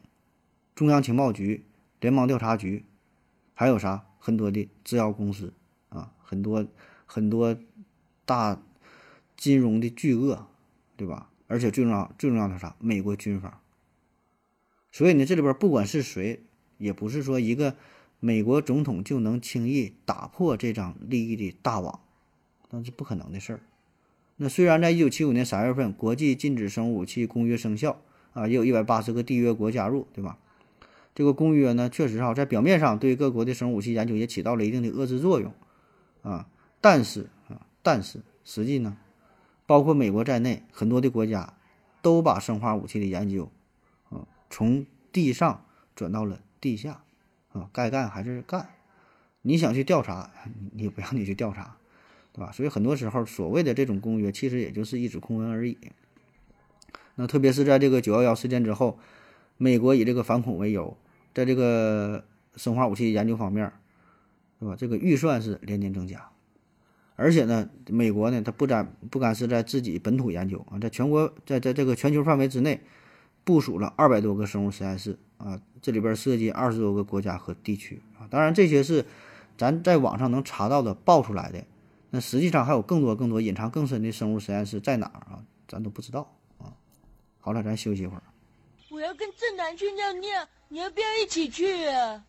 [0.75, 1.65] 中央情报局、
[2.01, 2.85] 联邦调查局，
[3.55, 4.07] 还有啥？
[4.19, 5.53] 很多的制药公司
[5.89, 6.67] 啊，很多
[7.07, 7.57] 很多
[8.25, 8.61] 大
[9.37, 10.47] 金融的巨鳄，
[10.97, 11.29] 对吧？
[11.53, 12.75] 而且最重要、最重要的啥？
[12.79, 13.61] 美国军方。
[14.91, 16.41] 所以呢，这里边不管是谁，
[16.79, 17.77] 也不是说一个
[18.21, 22.01] 美国总统就能轻易打破这张利益的大网，
[22.71, 23.61] 那是不可能的事儿。
[24.37, 28.01] 那虽然在一九七五年三月份，国际禁止生物武器公约生效
[28.33, 30.39] 啊，也有一百八十个缔约国加入，对吧？
[31.15, 35.53] 这个公约呢，确实哈，在表面上对各国的生物武器研究也起到了一定的遏制作用
[36.23, 36.49] 啊，
[36.81, 38.97] 但是啊，但是实际呢，
[39.73, 41.55] 包括美国在内，很多的国家
[42.03, 43.51] 都把生化武器的研究
[44.11, 45.65] 啊，从地上
[45.97, 47.03] 转到了地下
[47.55, 48.69] 啊，该干还是干，
[49.41, 50.31] 你想去调查，
[50.75, 51.79] 你不让你去调查。
[52.35, 52.53] 对吧？
[52.53, 55.79] 所以很多时候，所谓的这种公约，其实也就是一纸空文而已。
[57.15, 58.99] 那特别是在这个九幺幺事件之后，
[59.57, 60.95] 美国以这个反恐为由，
[61.33, 63.73] 在这个生化武器研究方面，
[64.61, 64.77] 对吧？
[64.77, 66.31] 这个预算是连年增加，
[67.17, 72.81] 而且呢，美国呢，它不单不敢是在自己本土研究啊，在全国在在这个全球范围之内，
[73.45, 78.27] 部署了二百多个生物实验室啊，这里边涉及二十多个国家和地区啊。
[78.31, 79.05] 当然，这些是
[79.57, 81.65] 咱在网上能查到的爆出来的。
[82.11, 85.43] 那实际上还有更多更多隐藏更深的生物实验室在哪儿啊？
[85.67, 86.73] 咱都不知道啊。
[87.41, 88.23] 好了，咱休息一会儿。
[88.91, 90.29] 我要跟正南去尿尿，
[90.69, 92.25] 你要不要一起去啊？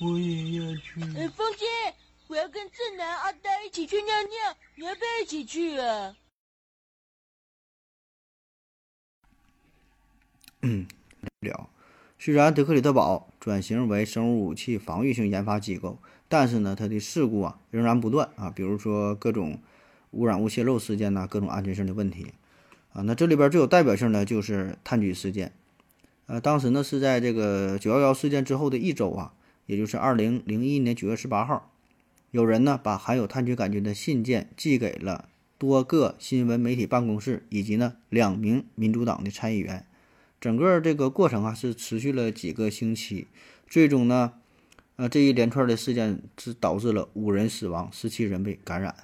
[0.00, 1.02] 我也要去。
[1.16, 1.66] 哎，风姐，
[2.28, 6.14] 我要跟正南、阿呆一起去尿尿，你要不要一起去啊？
[10.60, 10.86] 嗯，
[11.40, 11.70] 了。
[12.18, 15.98] 虽然德克里特堡转型为生物武器防御性研发机构，
[16.28, 19.62] 但是呢，它的事故啊仍然不断啊，比如说各种
[20.10, 22.34] 污染物泄漏事件呐，各种安全性的问题
[22.92, 23.00] 啊。
[23.02, 25.54] 那这里边最有代表性的就是炭疽事件，
[26.26, 29.32] 呃，当时呢是在这个九幺幺事件之后的一周啊，
[29.64, 31.72] 也就是二零零一年九月十八号，
[32.30, 39.84] 有人呢把含有炭疽杆菌的信件寄给了多个新闻媒体办公室以及呢两名民主党的参议员。
[40.40, 43.26] 整个这个过程啊是持续了几个星期，
[43.66, 44.34] 最终呢，
[44.94, 48.94] 呃，这一连串的事件是导致了五人死亡，十七人被感染，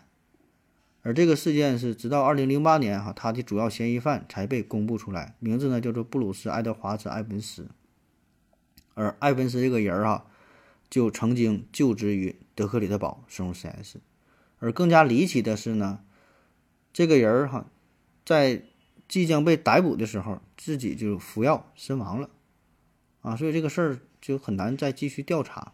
[1.02, 7.66] 而这个事件是直到二零零八年哈，他的主要嫌疑犯才被公布出来，名字呢叫做布鲁斯·爱德华兹·艾文斯，
[8.94, 10.26] 而艾文斯这个人儿哈，
[10.88, 14.00] 就曾经就职于德克里特堡生物实验室，
[14.58, 16.00] 而更加离奇的是呢，
[16.92, 17.66] 这个人儿哈，
[18.24, 18.62] 在
[19.08, 22.30] 即将被逮捕的时候，自己就服药身亡了，
[23.22, 25.72] 啊，所以这个事儿就很难再继续调查。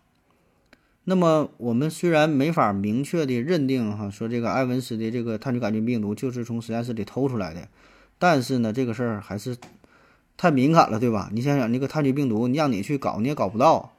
[1.05, 7.69] 那么我们虽然没法明确的认定哈，说这个埃文斯的这个炭疽杆菌病毒就是从实验室里偷出来的，
[8.19, 9.57] 但是呢，这个事儿还是
[10.37, 11.31] 太敏感了，对吧？
[11.33, 13.97] 你想想，那个炭疽病毒，你让你去搞，你也搞不到，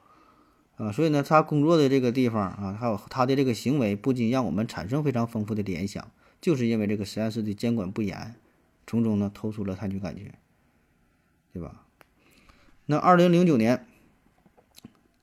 [0.78, 6.10] 啊，所以呢，他工作的这个地方啊，还有他的这个行为，不禁让我们产生非常丰富的联想，
[6.42, 8.36] 就是因为这个实验室的监管不严。
[8.88, 10.30] 从中呢偷出了炭疽杆菌，
[11.54, 11.86] 对吧？
[12.88, 13.86] 那二零零九年，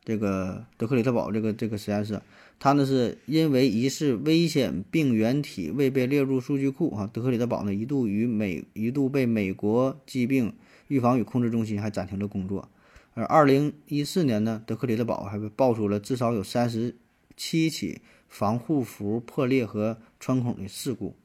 [0.04, 2.22] 这个德克里特堡这个这个实验室，
[2.58, 10.54] 它呢是因为疑似危险病原体未被列入数据库啊，德克里特堡呢一度与美一度被美国疾病
[10.86, 12.68] 预防与控制中心还暂停了工作。
[13.18, 16.94] 而二零一四年呢，德克里德堡还被爆出了至少有三十
[17.36, 21.16] 七起防护服破裂和穿孔的事故。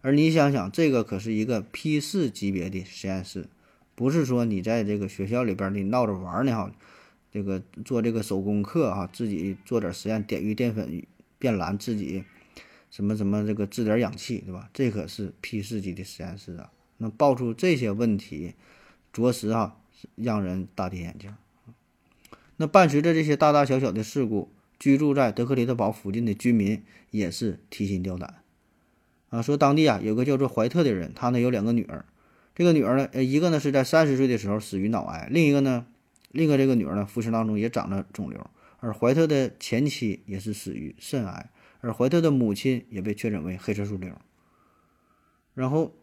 [0.00, 3.46] 而你想想，这个可是一个 P 四级别的实验室，
[3.94, 6.72] 不是说你在这个学校里边你闹着玩呢哈，
[7.30, 11.02] 这个做这个手工课哈，自己做点实验，碘玉淀粉
[11.38, 12.24] 变蓝，自己
[12.90, 14.70] 什么什么这个制点氧气，对吧？
[14.72, 18.54] 这可是 P 四级的实验室啊，那爆出这些问题，
[19.12, 19.76] 着实哈
[20.16, 21.34] 让人大跌眼镜。
[22.56, 28.42] 那伴随着这些大大小小的事故，居住在德克里特堡附近的居民也是提心吊胆。
[29.30, 32.04] 啊，说当地啊有个叫做怀特的人，他呢有两个女儿，
[32.54, 35.86] 这个女儿呢，呃，一个呢是在三十岁的时候死于脑癌，另一个呢，
[36.32, 44.12] 另一个这个女儿呢，腹腔当中也长了肿瘤，而怀特的前妻也是死于肾癌，而怀特的母亲也被确诊为黑色素瘤。
[45.54, 45.94] 然后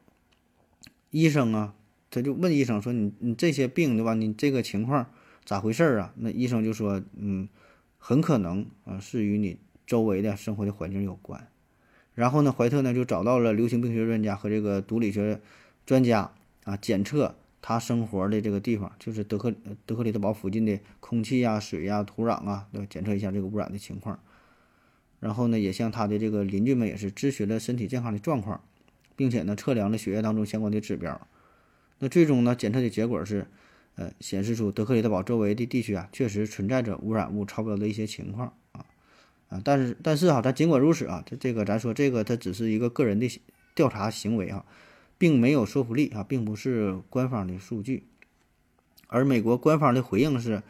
[1.09, 1.73] 医生啊，
[2.15, 4.13] 他就问医生说：“你你这些病对吧？
[4.13, 5.11] 你这个情况
[5.43, 7.49] 咋回事啊？”那医生就说：“嗯，
[7.97, 11.45] 很可能啊是与你周围的生活的环境有关。”
[12.15, 15.41] 然后呢，怀特呢就找到了流行病学专家和这个毒理学
[15.85, 16.31] 专家
[16.63, 19.53] 啊，检测他生活的这个地方，就是德克
[19.85, 22.87] 德克里德堡附近的空气呀、水呀、土壤啊，对吧？
[22.89, 24.17] 检测一下这个污染的情况。
[25.19, 28.61] 然后呢，也向他的这个邻居们也是咨询了身体健康的状况，
[29.17, 31.27] 并且呢，测量了血液当中相关的指标。
[31.99, 33.47] 那最终呢，检测的结果是，
[33.95, 38.85] 呃，显示出德克里德堡周围的地区啊，确实存在着污染物超标的一些情况啊
[39.49, 39.61] 啊。
[39.63, 43.41] 但是但是哈，咱尽管如此啊，这这个咱说这个它只是一个个人的
[43.73, 44.65] 调查行为啊，
[45.17, 48.03] 并没有说服力啊，并不是官方的数据。
[49.07, 50.63] 而美国官方的回应是。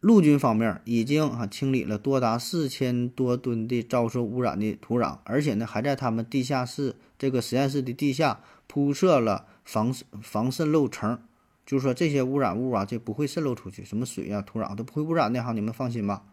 [0.00, 11.20] 陆军方面已经啊清理了多达四千多吨的遭受污染的土壤，而且呢还在他们地下室这个实验室的地下铺设了防防渗漏层，
[11.66, 16.24] 就是说这些污染物啊这不会渗漏出去，什么水啊土壤都不会污染的哈，你们放心吧。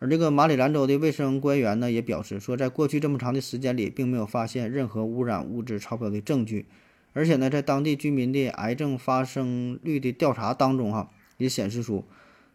[0.00, 6.66] 而这个马里兰州的卫生官员呢也表示说，在过去这么长的时间里，并没有发现任何污染物质超标的证据，
[7.12, 12.04] 而且呢在当地居民的癌症发生率的调查当中哈也显示出。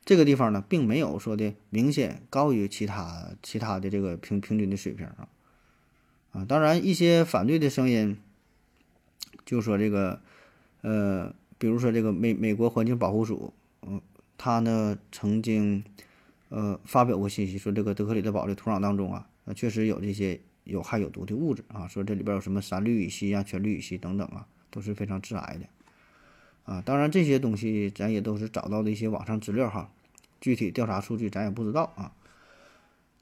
[0.04, 5.30] 这个地方呢，并没有说的明显高于其他其他的这个平平均的水平啊，
[6.34, 8.18] 啊，当然一些反对的声音，
[9.46, 10.22] 就说这个，
[10.82, 14.02] 呃，比如说这个美美国环境保护署，嗯，
[14.38, 15.84] 他呢曾经，
[16.50, 25.68] 呃，发表过信息说这个德克里德堡的土壤当中啊，确实有这些有害有毒的物质啊，说这里边有什么三氯乙烯啊、全氯乙烯等等啊，都是非常致癌的。
[26.66, 29.92] 啊，当然这些东西咱也都是找到的一些网上资料哈，
[30.40, 32.14] 具体调查数据咱也不知道啊。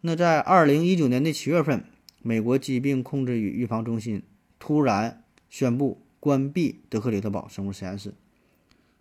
[0.02, 1.84] 那在二零一九年的七月份，
[2.22, 4.22] 美国疾病控制与预防中心
[4.60, 8.14] 突然宣布关闭德克里德堡生物实验室，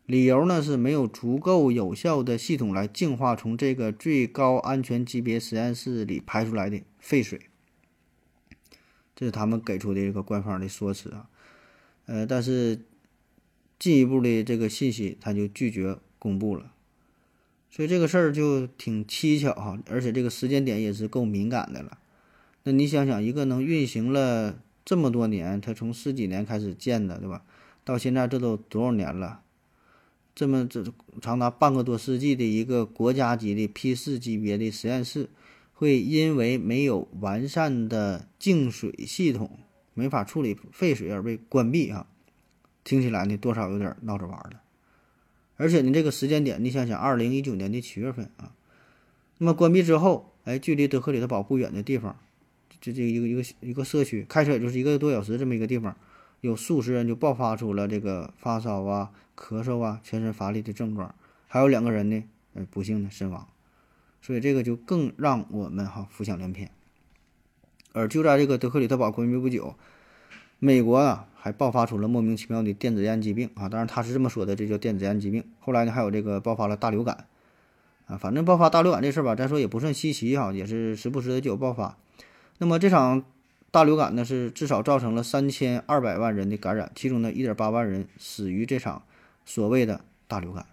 [0.07, 7.43] 理由呢是没有足够有效的系统来净化从这个最高安全级别实验室里排出来的废水，
[9.15, 11.31] 这是他们给出的一个官方的说辞啊。
[12.07, 12.81] 呃，但是。
[13.83, 16.75] 进一步的这个信息，他就拒绝公布了，
[17.71, 21.97] 所以这个事儿就挺蹊跷哈，而且这个时间点也是够敏感的了。
[22.65, 24.61] 那你想想，一个能运行了
[24.91, 27.45] 这么多年，它从十几年开始建的，对吧？
[27.85, 29.41] 到现在这都多少年了？
[30.35, 30.85] 这么这
[31.23, 35.29] 长达半个多世纪的一个国家级的 P 四级别的实验室，
[35.75, 39.61] 会因为没有完善的净水系统，
[39.95, 42.09] 没法处理废水而被关闭啊？
[42.83, 44.59] 听起来呢，多少有点闹着玩的，
[45.57, 48.55] 而且呢，这个时间点，你想想，二零一九年的七月份啊，
[49.39, 52.19] 那么关闭之后，哎，距离德克里德堡不远的地方，
[52.81, 55.97] 这这一个一个一个社区，开车也就是一个多小时这么一个地方，
[56.41, 61.15] 有数十人就爆发出了这个发烧啊、咳嗽啊、全身乏力的症状，
[61.47, 62.25] 还有两个人呢，
[62.55, 63.47] 呃，不幸的身亡，
[64.23, 66.71] 所以这个就更让我们哈浮想联翩。
[67.93, 69.75] 而就在这个德克里特堡关闭不久。
[70.63, 73.67] 美国啊，还爆发出了莫名其妙的电子烟疾病啊！
[73.67, 75.43] 当然他是这么说的，这叫电子烟疾病。
[75.59, 77.25] 后来呢，还有这个爆发了大流感
[78.07, 81.97] 啊，反正爆发大流感这事儿吧，咱说也不算稀奇哈，也是时不时的就有爆发。
[82.61, 83.25] 那么这场
[83.71, 89.03] 大流感呢，是至少造成了三千二百万人的感染，其中呢，一点八万人死于这场
[89.47, 90.67] 所谓的大流感。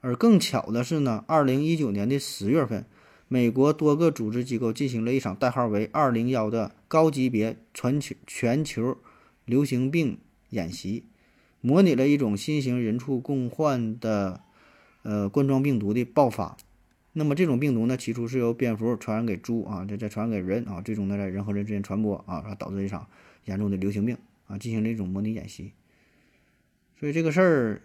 [0.00, 2.86] 而更巧的是呢，二零一九年的十月份。
[3.32, 8.96] 美国多个组织机构进行了一场代号为“二零幺”的高级别全球全球
[9.44, 10.18] 流行病
[10.48, 11.04] 演习，
[11.60, 14.40] 模拟了一种新型人畜共患的
[15.02, 16.56] 呃冠状病毒的爆发。
[17.12, 23.06] 那么这种病毒呢，起初是由蝙蝠传染给猪啊，再再传染给人啊，最终呢在人和人之间传播啊，导致一场
[23.46, 25.72] 严重的流行病啊，进行了一种模拟演习。
[26.98, 27.82] 所以这个事儿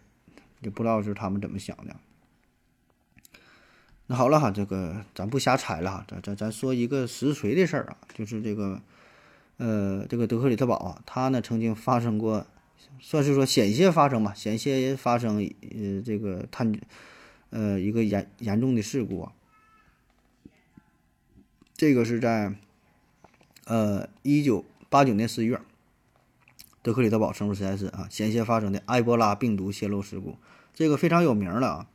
[0.62, 1.96] 也不知道是他们怎么想的。
[4.08, 8.80] 那好了哈，这个咱不瞎猜了哈，咱咱咱说一个实锤的事儿啊，就是这个，
[9.58, 12.46] 呃，这个德克里特堡啊，它呢曾经发生过，
[13.00, 16.72] 算是说险些发生吧，险些发生呃这个探，
[17.56, 19.32] 呃一个严严重的事故啊。
[21.74, 22.54] 这个是在，
[23.64, 25.62] 呃一九八九年十一月，
[26.82, 30.36] 德克里德堡生物实验室啊险些发生的埃博拉病毒泄露事故，
[30.74, 31.88] 这个非常有名了啊，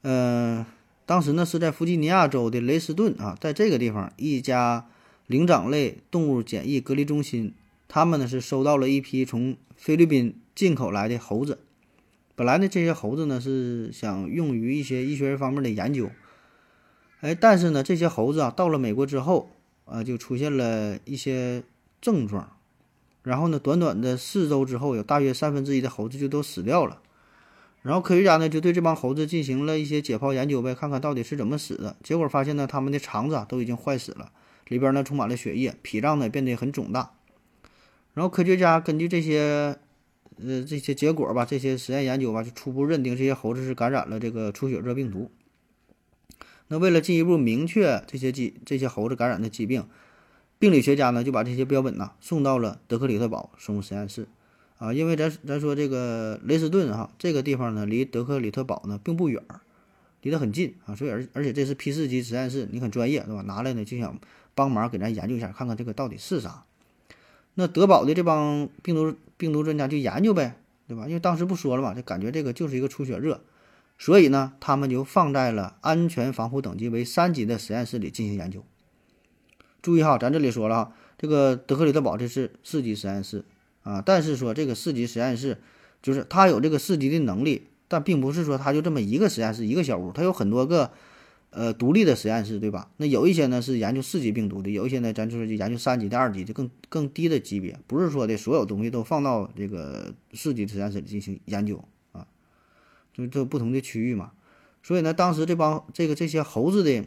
[0.00, 0.64] 嗯。
[1.06, 4.86] 当时呢是在弗吉尼亚州的雷斯顿啊，在这个地方一家
[5.26, 7.52] 灵长类动物检疫隔离中心，
[7.88, 11.58] 他们呢是收到了一批从菲律宾进口来的猴子。
[12.40, 16.08] 本来呢这些猴子呢是想用于一些医学方面的研究，
[17.20, 19.50] 哎，但是呢这些猴子啊到了美国之后
[19.84, 21.62] 啊就出现了一些
[22.00, 22.56] 症状，
[23.22, 27.02] 然后呢短短的四周之后，有大约三分之一的猴子就都死掉了。
[27.82, 31.94] 然后科学家呢就对这帮猴子进行了一些解剖研究呗，看看到底是怎么死的。
[32.02, 34.32] 结果发现呢，他们的肠子啊都已经坏死了，
[34.68, 37.12] 里边呢充满了血液，脾脏呢变得很肿大。
[38.14, 39.76] 然后科学家根据这些
[40.44, 45.30] 呃这些结果吧，这些实验研究吧，就初步认定这些猴子是感染了这个出血热病毒。
[46.68, 49.86] 那为了进一步明确这些疾这些猴子感染的疾病，
[50.58, 54.28] 病理学家呢就把这些标本呐送到了德克里特堡生物实验室。
[54.78, 59.60] 啊，因为咱咱说这个雷斯顿哈这个地方呢，离德克里特堡呢并不远儿，
[60.22, 63.42] 离得很近啊，所以而而且这是 P 四级实验室，你很专业对吧？
[63.42, 64.18] 拿来呢就想
[64.54, 66.64] 帮忙给咱研究一下，看看这个到底是啥。
[67.54, 71.06] 那德堡的这帮病毒病毒专家就研究呗，对吧？
[71.06, 73.40] 因为当时不说了嘛，就感觉这个就是一个出血热，
[73.98, 78.62] 所以呢，他们就放在了安全防护等级为三级的实验室里进行研究。
[79.80, 83.46] 注意哈，咱这里说了哈，这个德克里特堡这是四级实验室。
[83.82, 85.56] 啊，但是说这个四级实验室，
[86.02, 90.90] 就是它有这个四级的能力，但并不是说它就这么一个实验室一个小屋，它有很多个，
[91.50, 92.90] 呃，独立的实验室，对吧？
[92.96, 102.26] 那有一些呢是研究四级病毒的，有一些呢咱就是研究三级的、二级就更更低的级别，不是说的所有东西都放到这个四级实验室里进行研究啊，
[103.12, 104.32] 就这不同的区域嘛。
[104.82, 107.04] 所以呢，当时这帮这个这些猴子的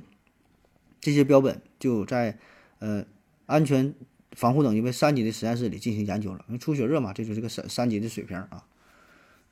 [1.02, 2.38] 这些标本就在
[2.80, 3.06] 呃
[3.46, 3.94] 安全。
[4.36, 8.66] 防护等级为三级的实验室里进行研究了，因为出血热嘛，这就是个三三级的水平啊。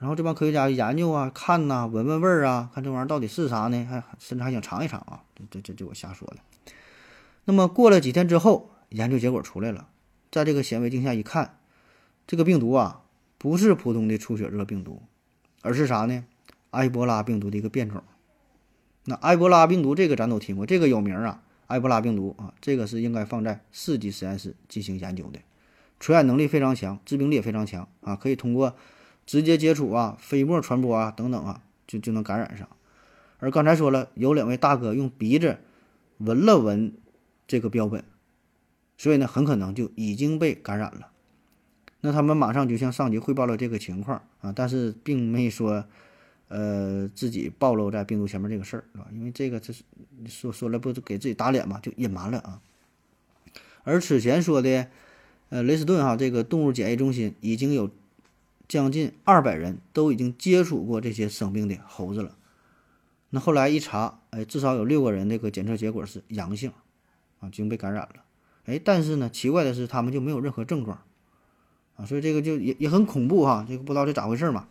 [0.02, 3.86] 然后这帮科学家研究啊、看呐、闻闻味儿啊，看这玩意儿到底是啥呢？
[3.88, 5.22] 还甚至还想尝一尝啊。
[5.52, 6.38] 这这这我瞎说的。
[7.46, 9.88] 那么过了几天之后，研究结果出来了，
[10.32, 11.60] 在这个显微镜下一看，
[12.26, 13.04] 这个病毒啊
[13.38, 15.04] 不是普通的出血热病毒，
[15.62, 16.26] 而是啥呢？
[16.72, 18.02] 埃博拉病毒的一个变种。
[19.06, 21.44] 那埃博拉病毒这个咱都听过，这个有名啊。
[21.68, 25.40] 埃博拉病毒啊，这个是应该放在四级实验室进行研究的，
[26.00, 28.76] 传染能力非常强，致病力也非常强啊，可以通过
[29.32, 32.68] 直接接触啊、飞沫传播啊等等啊，就就能感染上。
[33.40, 35.60] 而刚才说了，有两位大哥用鼻子
[36.18, 36.94] 闻了闻
[37.48, 38.04] 这个标本，
[38.98, 41.12] 所以呢，很可能就已经被感染了。
[42.02, 45.86] 那他们马上就向上级汇报了这个情况啊，但是并没说。
[46.54, 49.08] 呃，自己暴露在病毒前面这个事儿，是吧？
[49.14, 49.84] 因为这个这是
[50.28, 52.60] 说说了不给自己打脸嘛，就隐瞒了啊。
[53.86, 54.88] 而此前说的，
[55.48, 57.90] 呃，雷斯顿哈这个动物检疫中心已经有
[58.72, 62.38] 将近二百人都已经接触过这些生病的猴子了。
[63.32, 66.72] 那后来一查，哎，至少有六个人那个检测结果是阳性，
[67.42, 68.24] 啊，已经被感染了。
[68.64, 71.02] 哎，但是呢，奇怪的是他们就没有任何症状，
[71.98, 74.70] 啊，所以这个就也也很恐怖哈，这个不知道这咋回事嘛。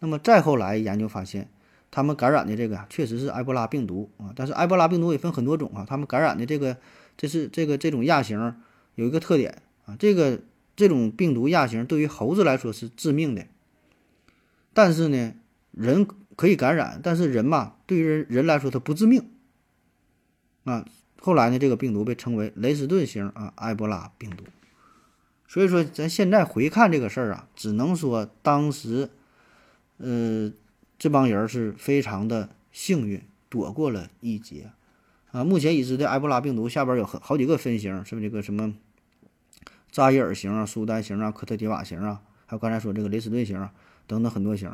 [0.00, 1.48] 那么再后来研究发现，
[1.90, 5.86] 他们感染的这个确实是埃博拉病毒啊，但是埃博拉病毒也分很多种啊。
[5.88, 6.76] 他们感染的这个，
[7.16, 8.54] 这是这个这种亚型
[8.96, 10.40] 有一个特点啊，这个
[10.76, 13.46] 这种病毒亚型对于猴子来说是致命的，
[14.72, 15.34] 但是呢，
[15.72, 16.06] 人
[16.36, 19.30] 可以感染，但是人嘛，对于人人来说它不致命
[20.64, 20.86] 啊。
[21.20, 24.44] 后来呢，这个病毒被称为雷斯顿型啊埃博拉病毒。
[25.46, 29.10] 所以说，咱现在回看这个事儿啊，只能说当时。
[29.96, 30.52] 呃，
[30.98, 34.72] 这帮人是非常的幸运，躲过了一劫
[35.30, 35.44] 啊。
[35.44, 38.74] 目前已知的埃博拉病毒下边有很好几个分型，是不是这个什么
[39.94, 43.72] 扎伊尔型啊、苏丹型啊、科特迪瓦型啊，还有刚才说这个雷斯顿型啊
[44.08, 44.68] 等等很多型。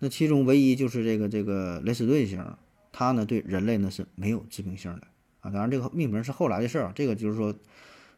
[0.00, 2.44] 那其中唯一就是这个这个雷斯顿型，
[2.92, 5.06] 它呢对人类呢是没有致命性的
[5.40, 5.50] 啊。
[5.50, 7.54] 当然这个命名是后来的事儿啊，这个就是说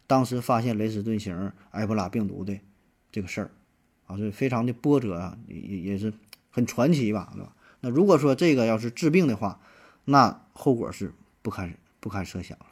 [0.09, 2.59] 当时发现雷斯顿型埃博拉病毒的
[3.13, 3.51] 这个事儿
[4.09, 6.13] 啊，所以非常的波折啊，也也是。
[6.57, 7.53] 很传奇吧，对吧？
[7.81, 9.59] 那如果说这个要是治病的话，
[10.05, 11.13] 那后果是
[11.43, 12.67] 不堪不堪设想了。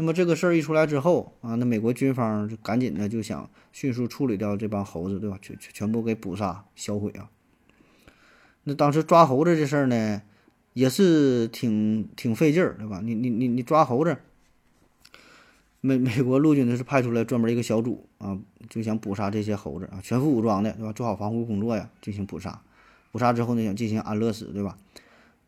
[0.00, 5.36] 那么这个事儿一出来之后啊，那美国军方就赶紧的就想迅速处理掉这帮猴子，对吧？
[5.42, 7.28] 全全部给捕杀销毁啊。
[8.62, 10.22] 那当时抓猴子这事儿呢，
[10.72, 13.00] 也是挺挺费劲儿，对吧？
[13.02, 14.16] 你你你你抓猴子，
[15.80, 18.38] 美美国陆军呢是派出来专门一个小组啊，
[18.68, 20.92] 就想捕杀这些猴子啊，全副武装的，对吧？
[20.92, 22.62] 做好防护工作呀，进行捕杀。
[23.10, 24.78] 捕杀之后呢，想进行安乐死，对吧？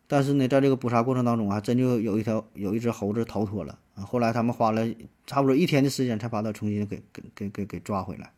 [0.09, 4.87] 但是呢，在这个捕杀过程当中，还真就有一条有一只猴子逃脱了后来他们花了
[5.27, 8.33] 差不多一天的时间，才把它重新给给给给给抓回来。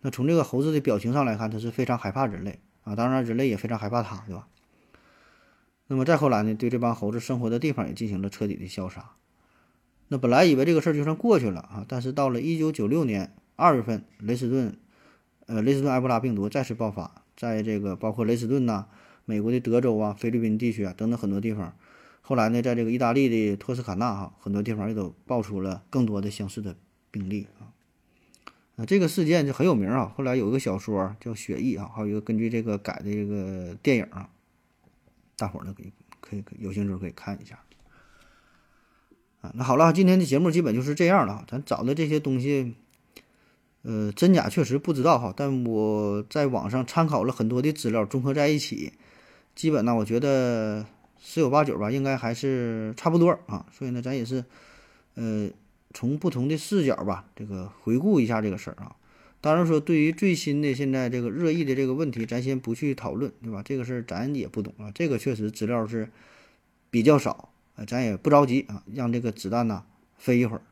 [0.00, 4.48] 那从这个猴子的表情上来看，它是非常害怕人类啊，当然人类也非常害怕它，对吧？
[5.86, 9.10] 那么再后来呢，对这帮猴子生活的地方也进行了彻底的消杀。
[10.08, 14.76] 那本来以为这个事儿就算过去了啊，但是到了一九九六年二月份，雷斯顿
[15.46, 17.22] 呃雷斯顿埃博拉病毒再次爆发。
[17.36, 18.86] 在这个包括雷斯顿呐、
[19.24, 21.74] 美国的德州啊、菲律宾地区啊等等很多地方，
[22.22, 26.74] 后来呢，在这个意大利的托斯卡纳哈很多地方也都爆出了更多的相似的
[27.10, 27.68] 病例啊。
[28.76, 30.12] 啊，这个事件就很有名啊。
[30.16, 34.30] 后来有一个小说叫《血疫》啊，还有一个根据这个改的这个电影啊，
[35.36, 37.58] 大伙呢可以可以有兴趣可以看一下。
[39.42, 41.44] 啊，那好了，今天的节目基本就是这样了。
[41.46, 42.74] 咱找的这些东西。
[43.84, 48.92] 呃，真假确实不知道哈，但我在网上参考了很多的资料，综合在一起，
[49.56, 50.86] 基本呢，我觉得
[51.24, 53.64] 十有八九吧，应该还是差不多啊。
[53.72, 54.44] 所以呢，咱也是，
[55.14, 55.48] 呃，
[55.94, 58.96] 从不同的视角吧，这个回顾一下这个事儿啊。
[59.40, 63.62] 当然说，对于最新的现在这个热议的这个问题，咱先不去讨论，对吧？
[63.62, 66.10] 这个事儿咱也不懂啊，这个确实资料是
[66.90, 69.84] 比较少，啊，咱也不着急啊，让这个子弹呢
[70.18, 70.62] 飞一会儿。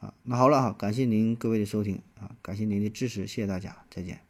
[0.00, 4.20] 啊，那好了哈，感谢您各位的收听啊，感谢您的支持，谢谢大家，再见。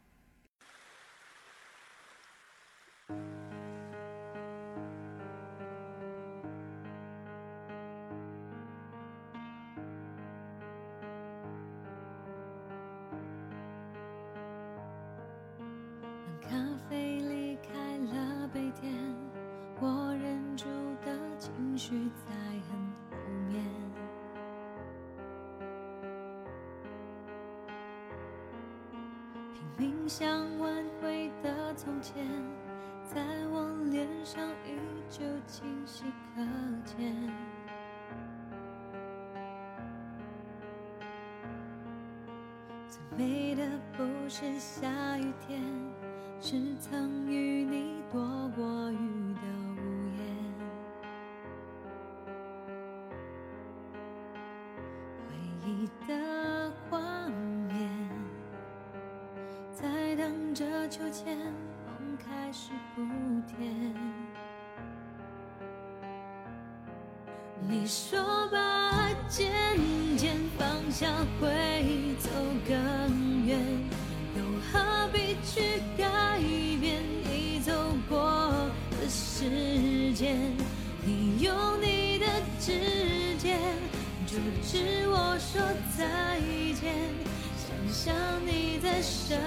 [88.03, 88.13] 想
[88.45, 89.39] 你在身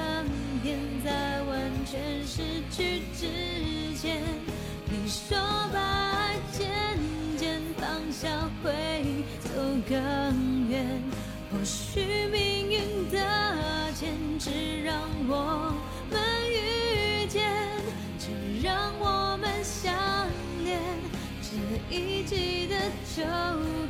[0.62, 2.40] 边，在完全失
[2.70, 3.28] 去之
[4.00, 4.22] 前。
[4.86, 5.36] 你说
[5.70, 6.66] 把爱渐
[7.36, 8.72] 渐放下会
[9.40, 9.50] 走
[9.86, 11.02] 更远，
[11.52, 12.00] 或许
[12.32, 15.74] 命运的牵制让我
[16.11, 16.18] 们
[16.50, 17.52] 遇见，
[18.18, 18.30] 只
[18.66, 19.92] 让我们相
[20.64, 20.80] 恋。
[21.42, 22.74] 这一季的
[23.14, 23.22] 秋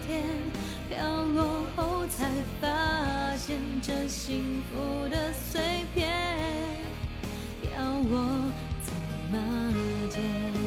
[0.09, 0.25] 天
[0.89, 2.29] 飘落后，才
[2.61, 6.09] 发现这幸福的碎片，
[7.75, 8.53] 要我
[8.85, 8.95] 怎
[9.31, 9.73] 么
[10.11, 10.66] 捡？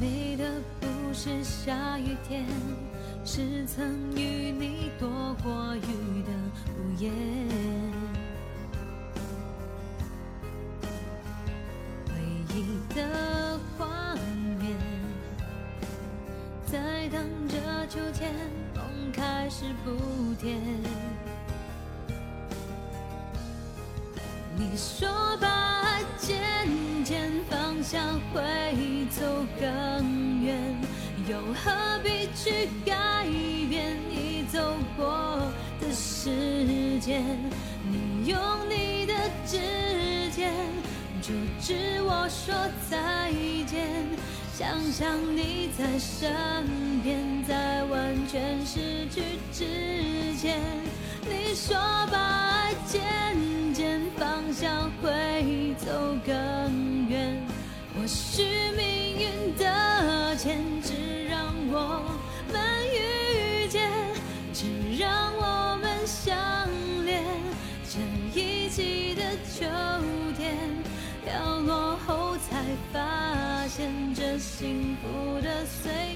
[0.00, 0.44] 美的
[0.80, 2.46] 不是下雨天，
[3.22, 5.10] 是曾与你躲
[5.42, 6.32] 过雨的
[6.72, 7.12] 屋檐。
[12.06, 12.14] 回
[12.54, 14.14] 忆的画
[14.58, 14.74] 面，
[16.64, 18.32] 在等着秋天，
[18.74, 20.58] 风开始不甜。
[24.56, 25.59] 你说吧
[27.90, 28.40] 方向会
[29.10, 29.26] 走
[29.58, 30.56] 更远，
[31.28, 33.26] 又何必去改
[33.68, 37.24] 变你走过的时间？
[37.82, 38.38] 你用
[38.68, 39.14] 你的
[39.44, 39.58] 指
[40.30, 40.52] 尖
[41.20, 42.54] 阻止我说
[42.88, 43.32] 再
[43.66, 43.88] 见，
[44.54, 46.32] 想象你在身
[47.02, 49.20] 边，在完全失去
[49.52, 50.60] 之前。
[51.28, 51.76] 你说
[52.08, 53.02] 把爱渐
[53.74, 55.90] 渐放下会走
[56.24, 56.89] 更远，
[58.00, 58.42] 或许
[58.74, 62.02] 命运的签只让我
[62.50, 62.58] 们
[62.94, 63.90] 遇见
[64.54, 66.34] 只让我们相
[67.04, 67.22] 恋。
[67.84, 69.22] 这一季的
[69.52, 69.66] 秋
[70.34, 70.56] 天
[71.26, 76.09] 飘落后才发现这幸福的碎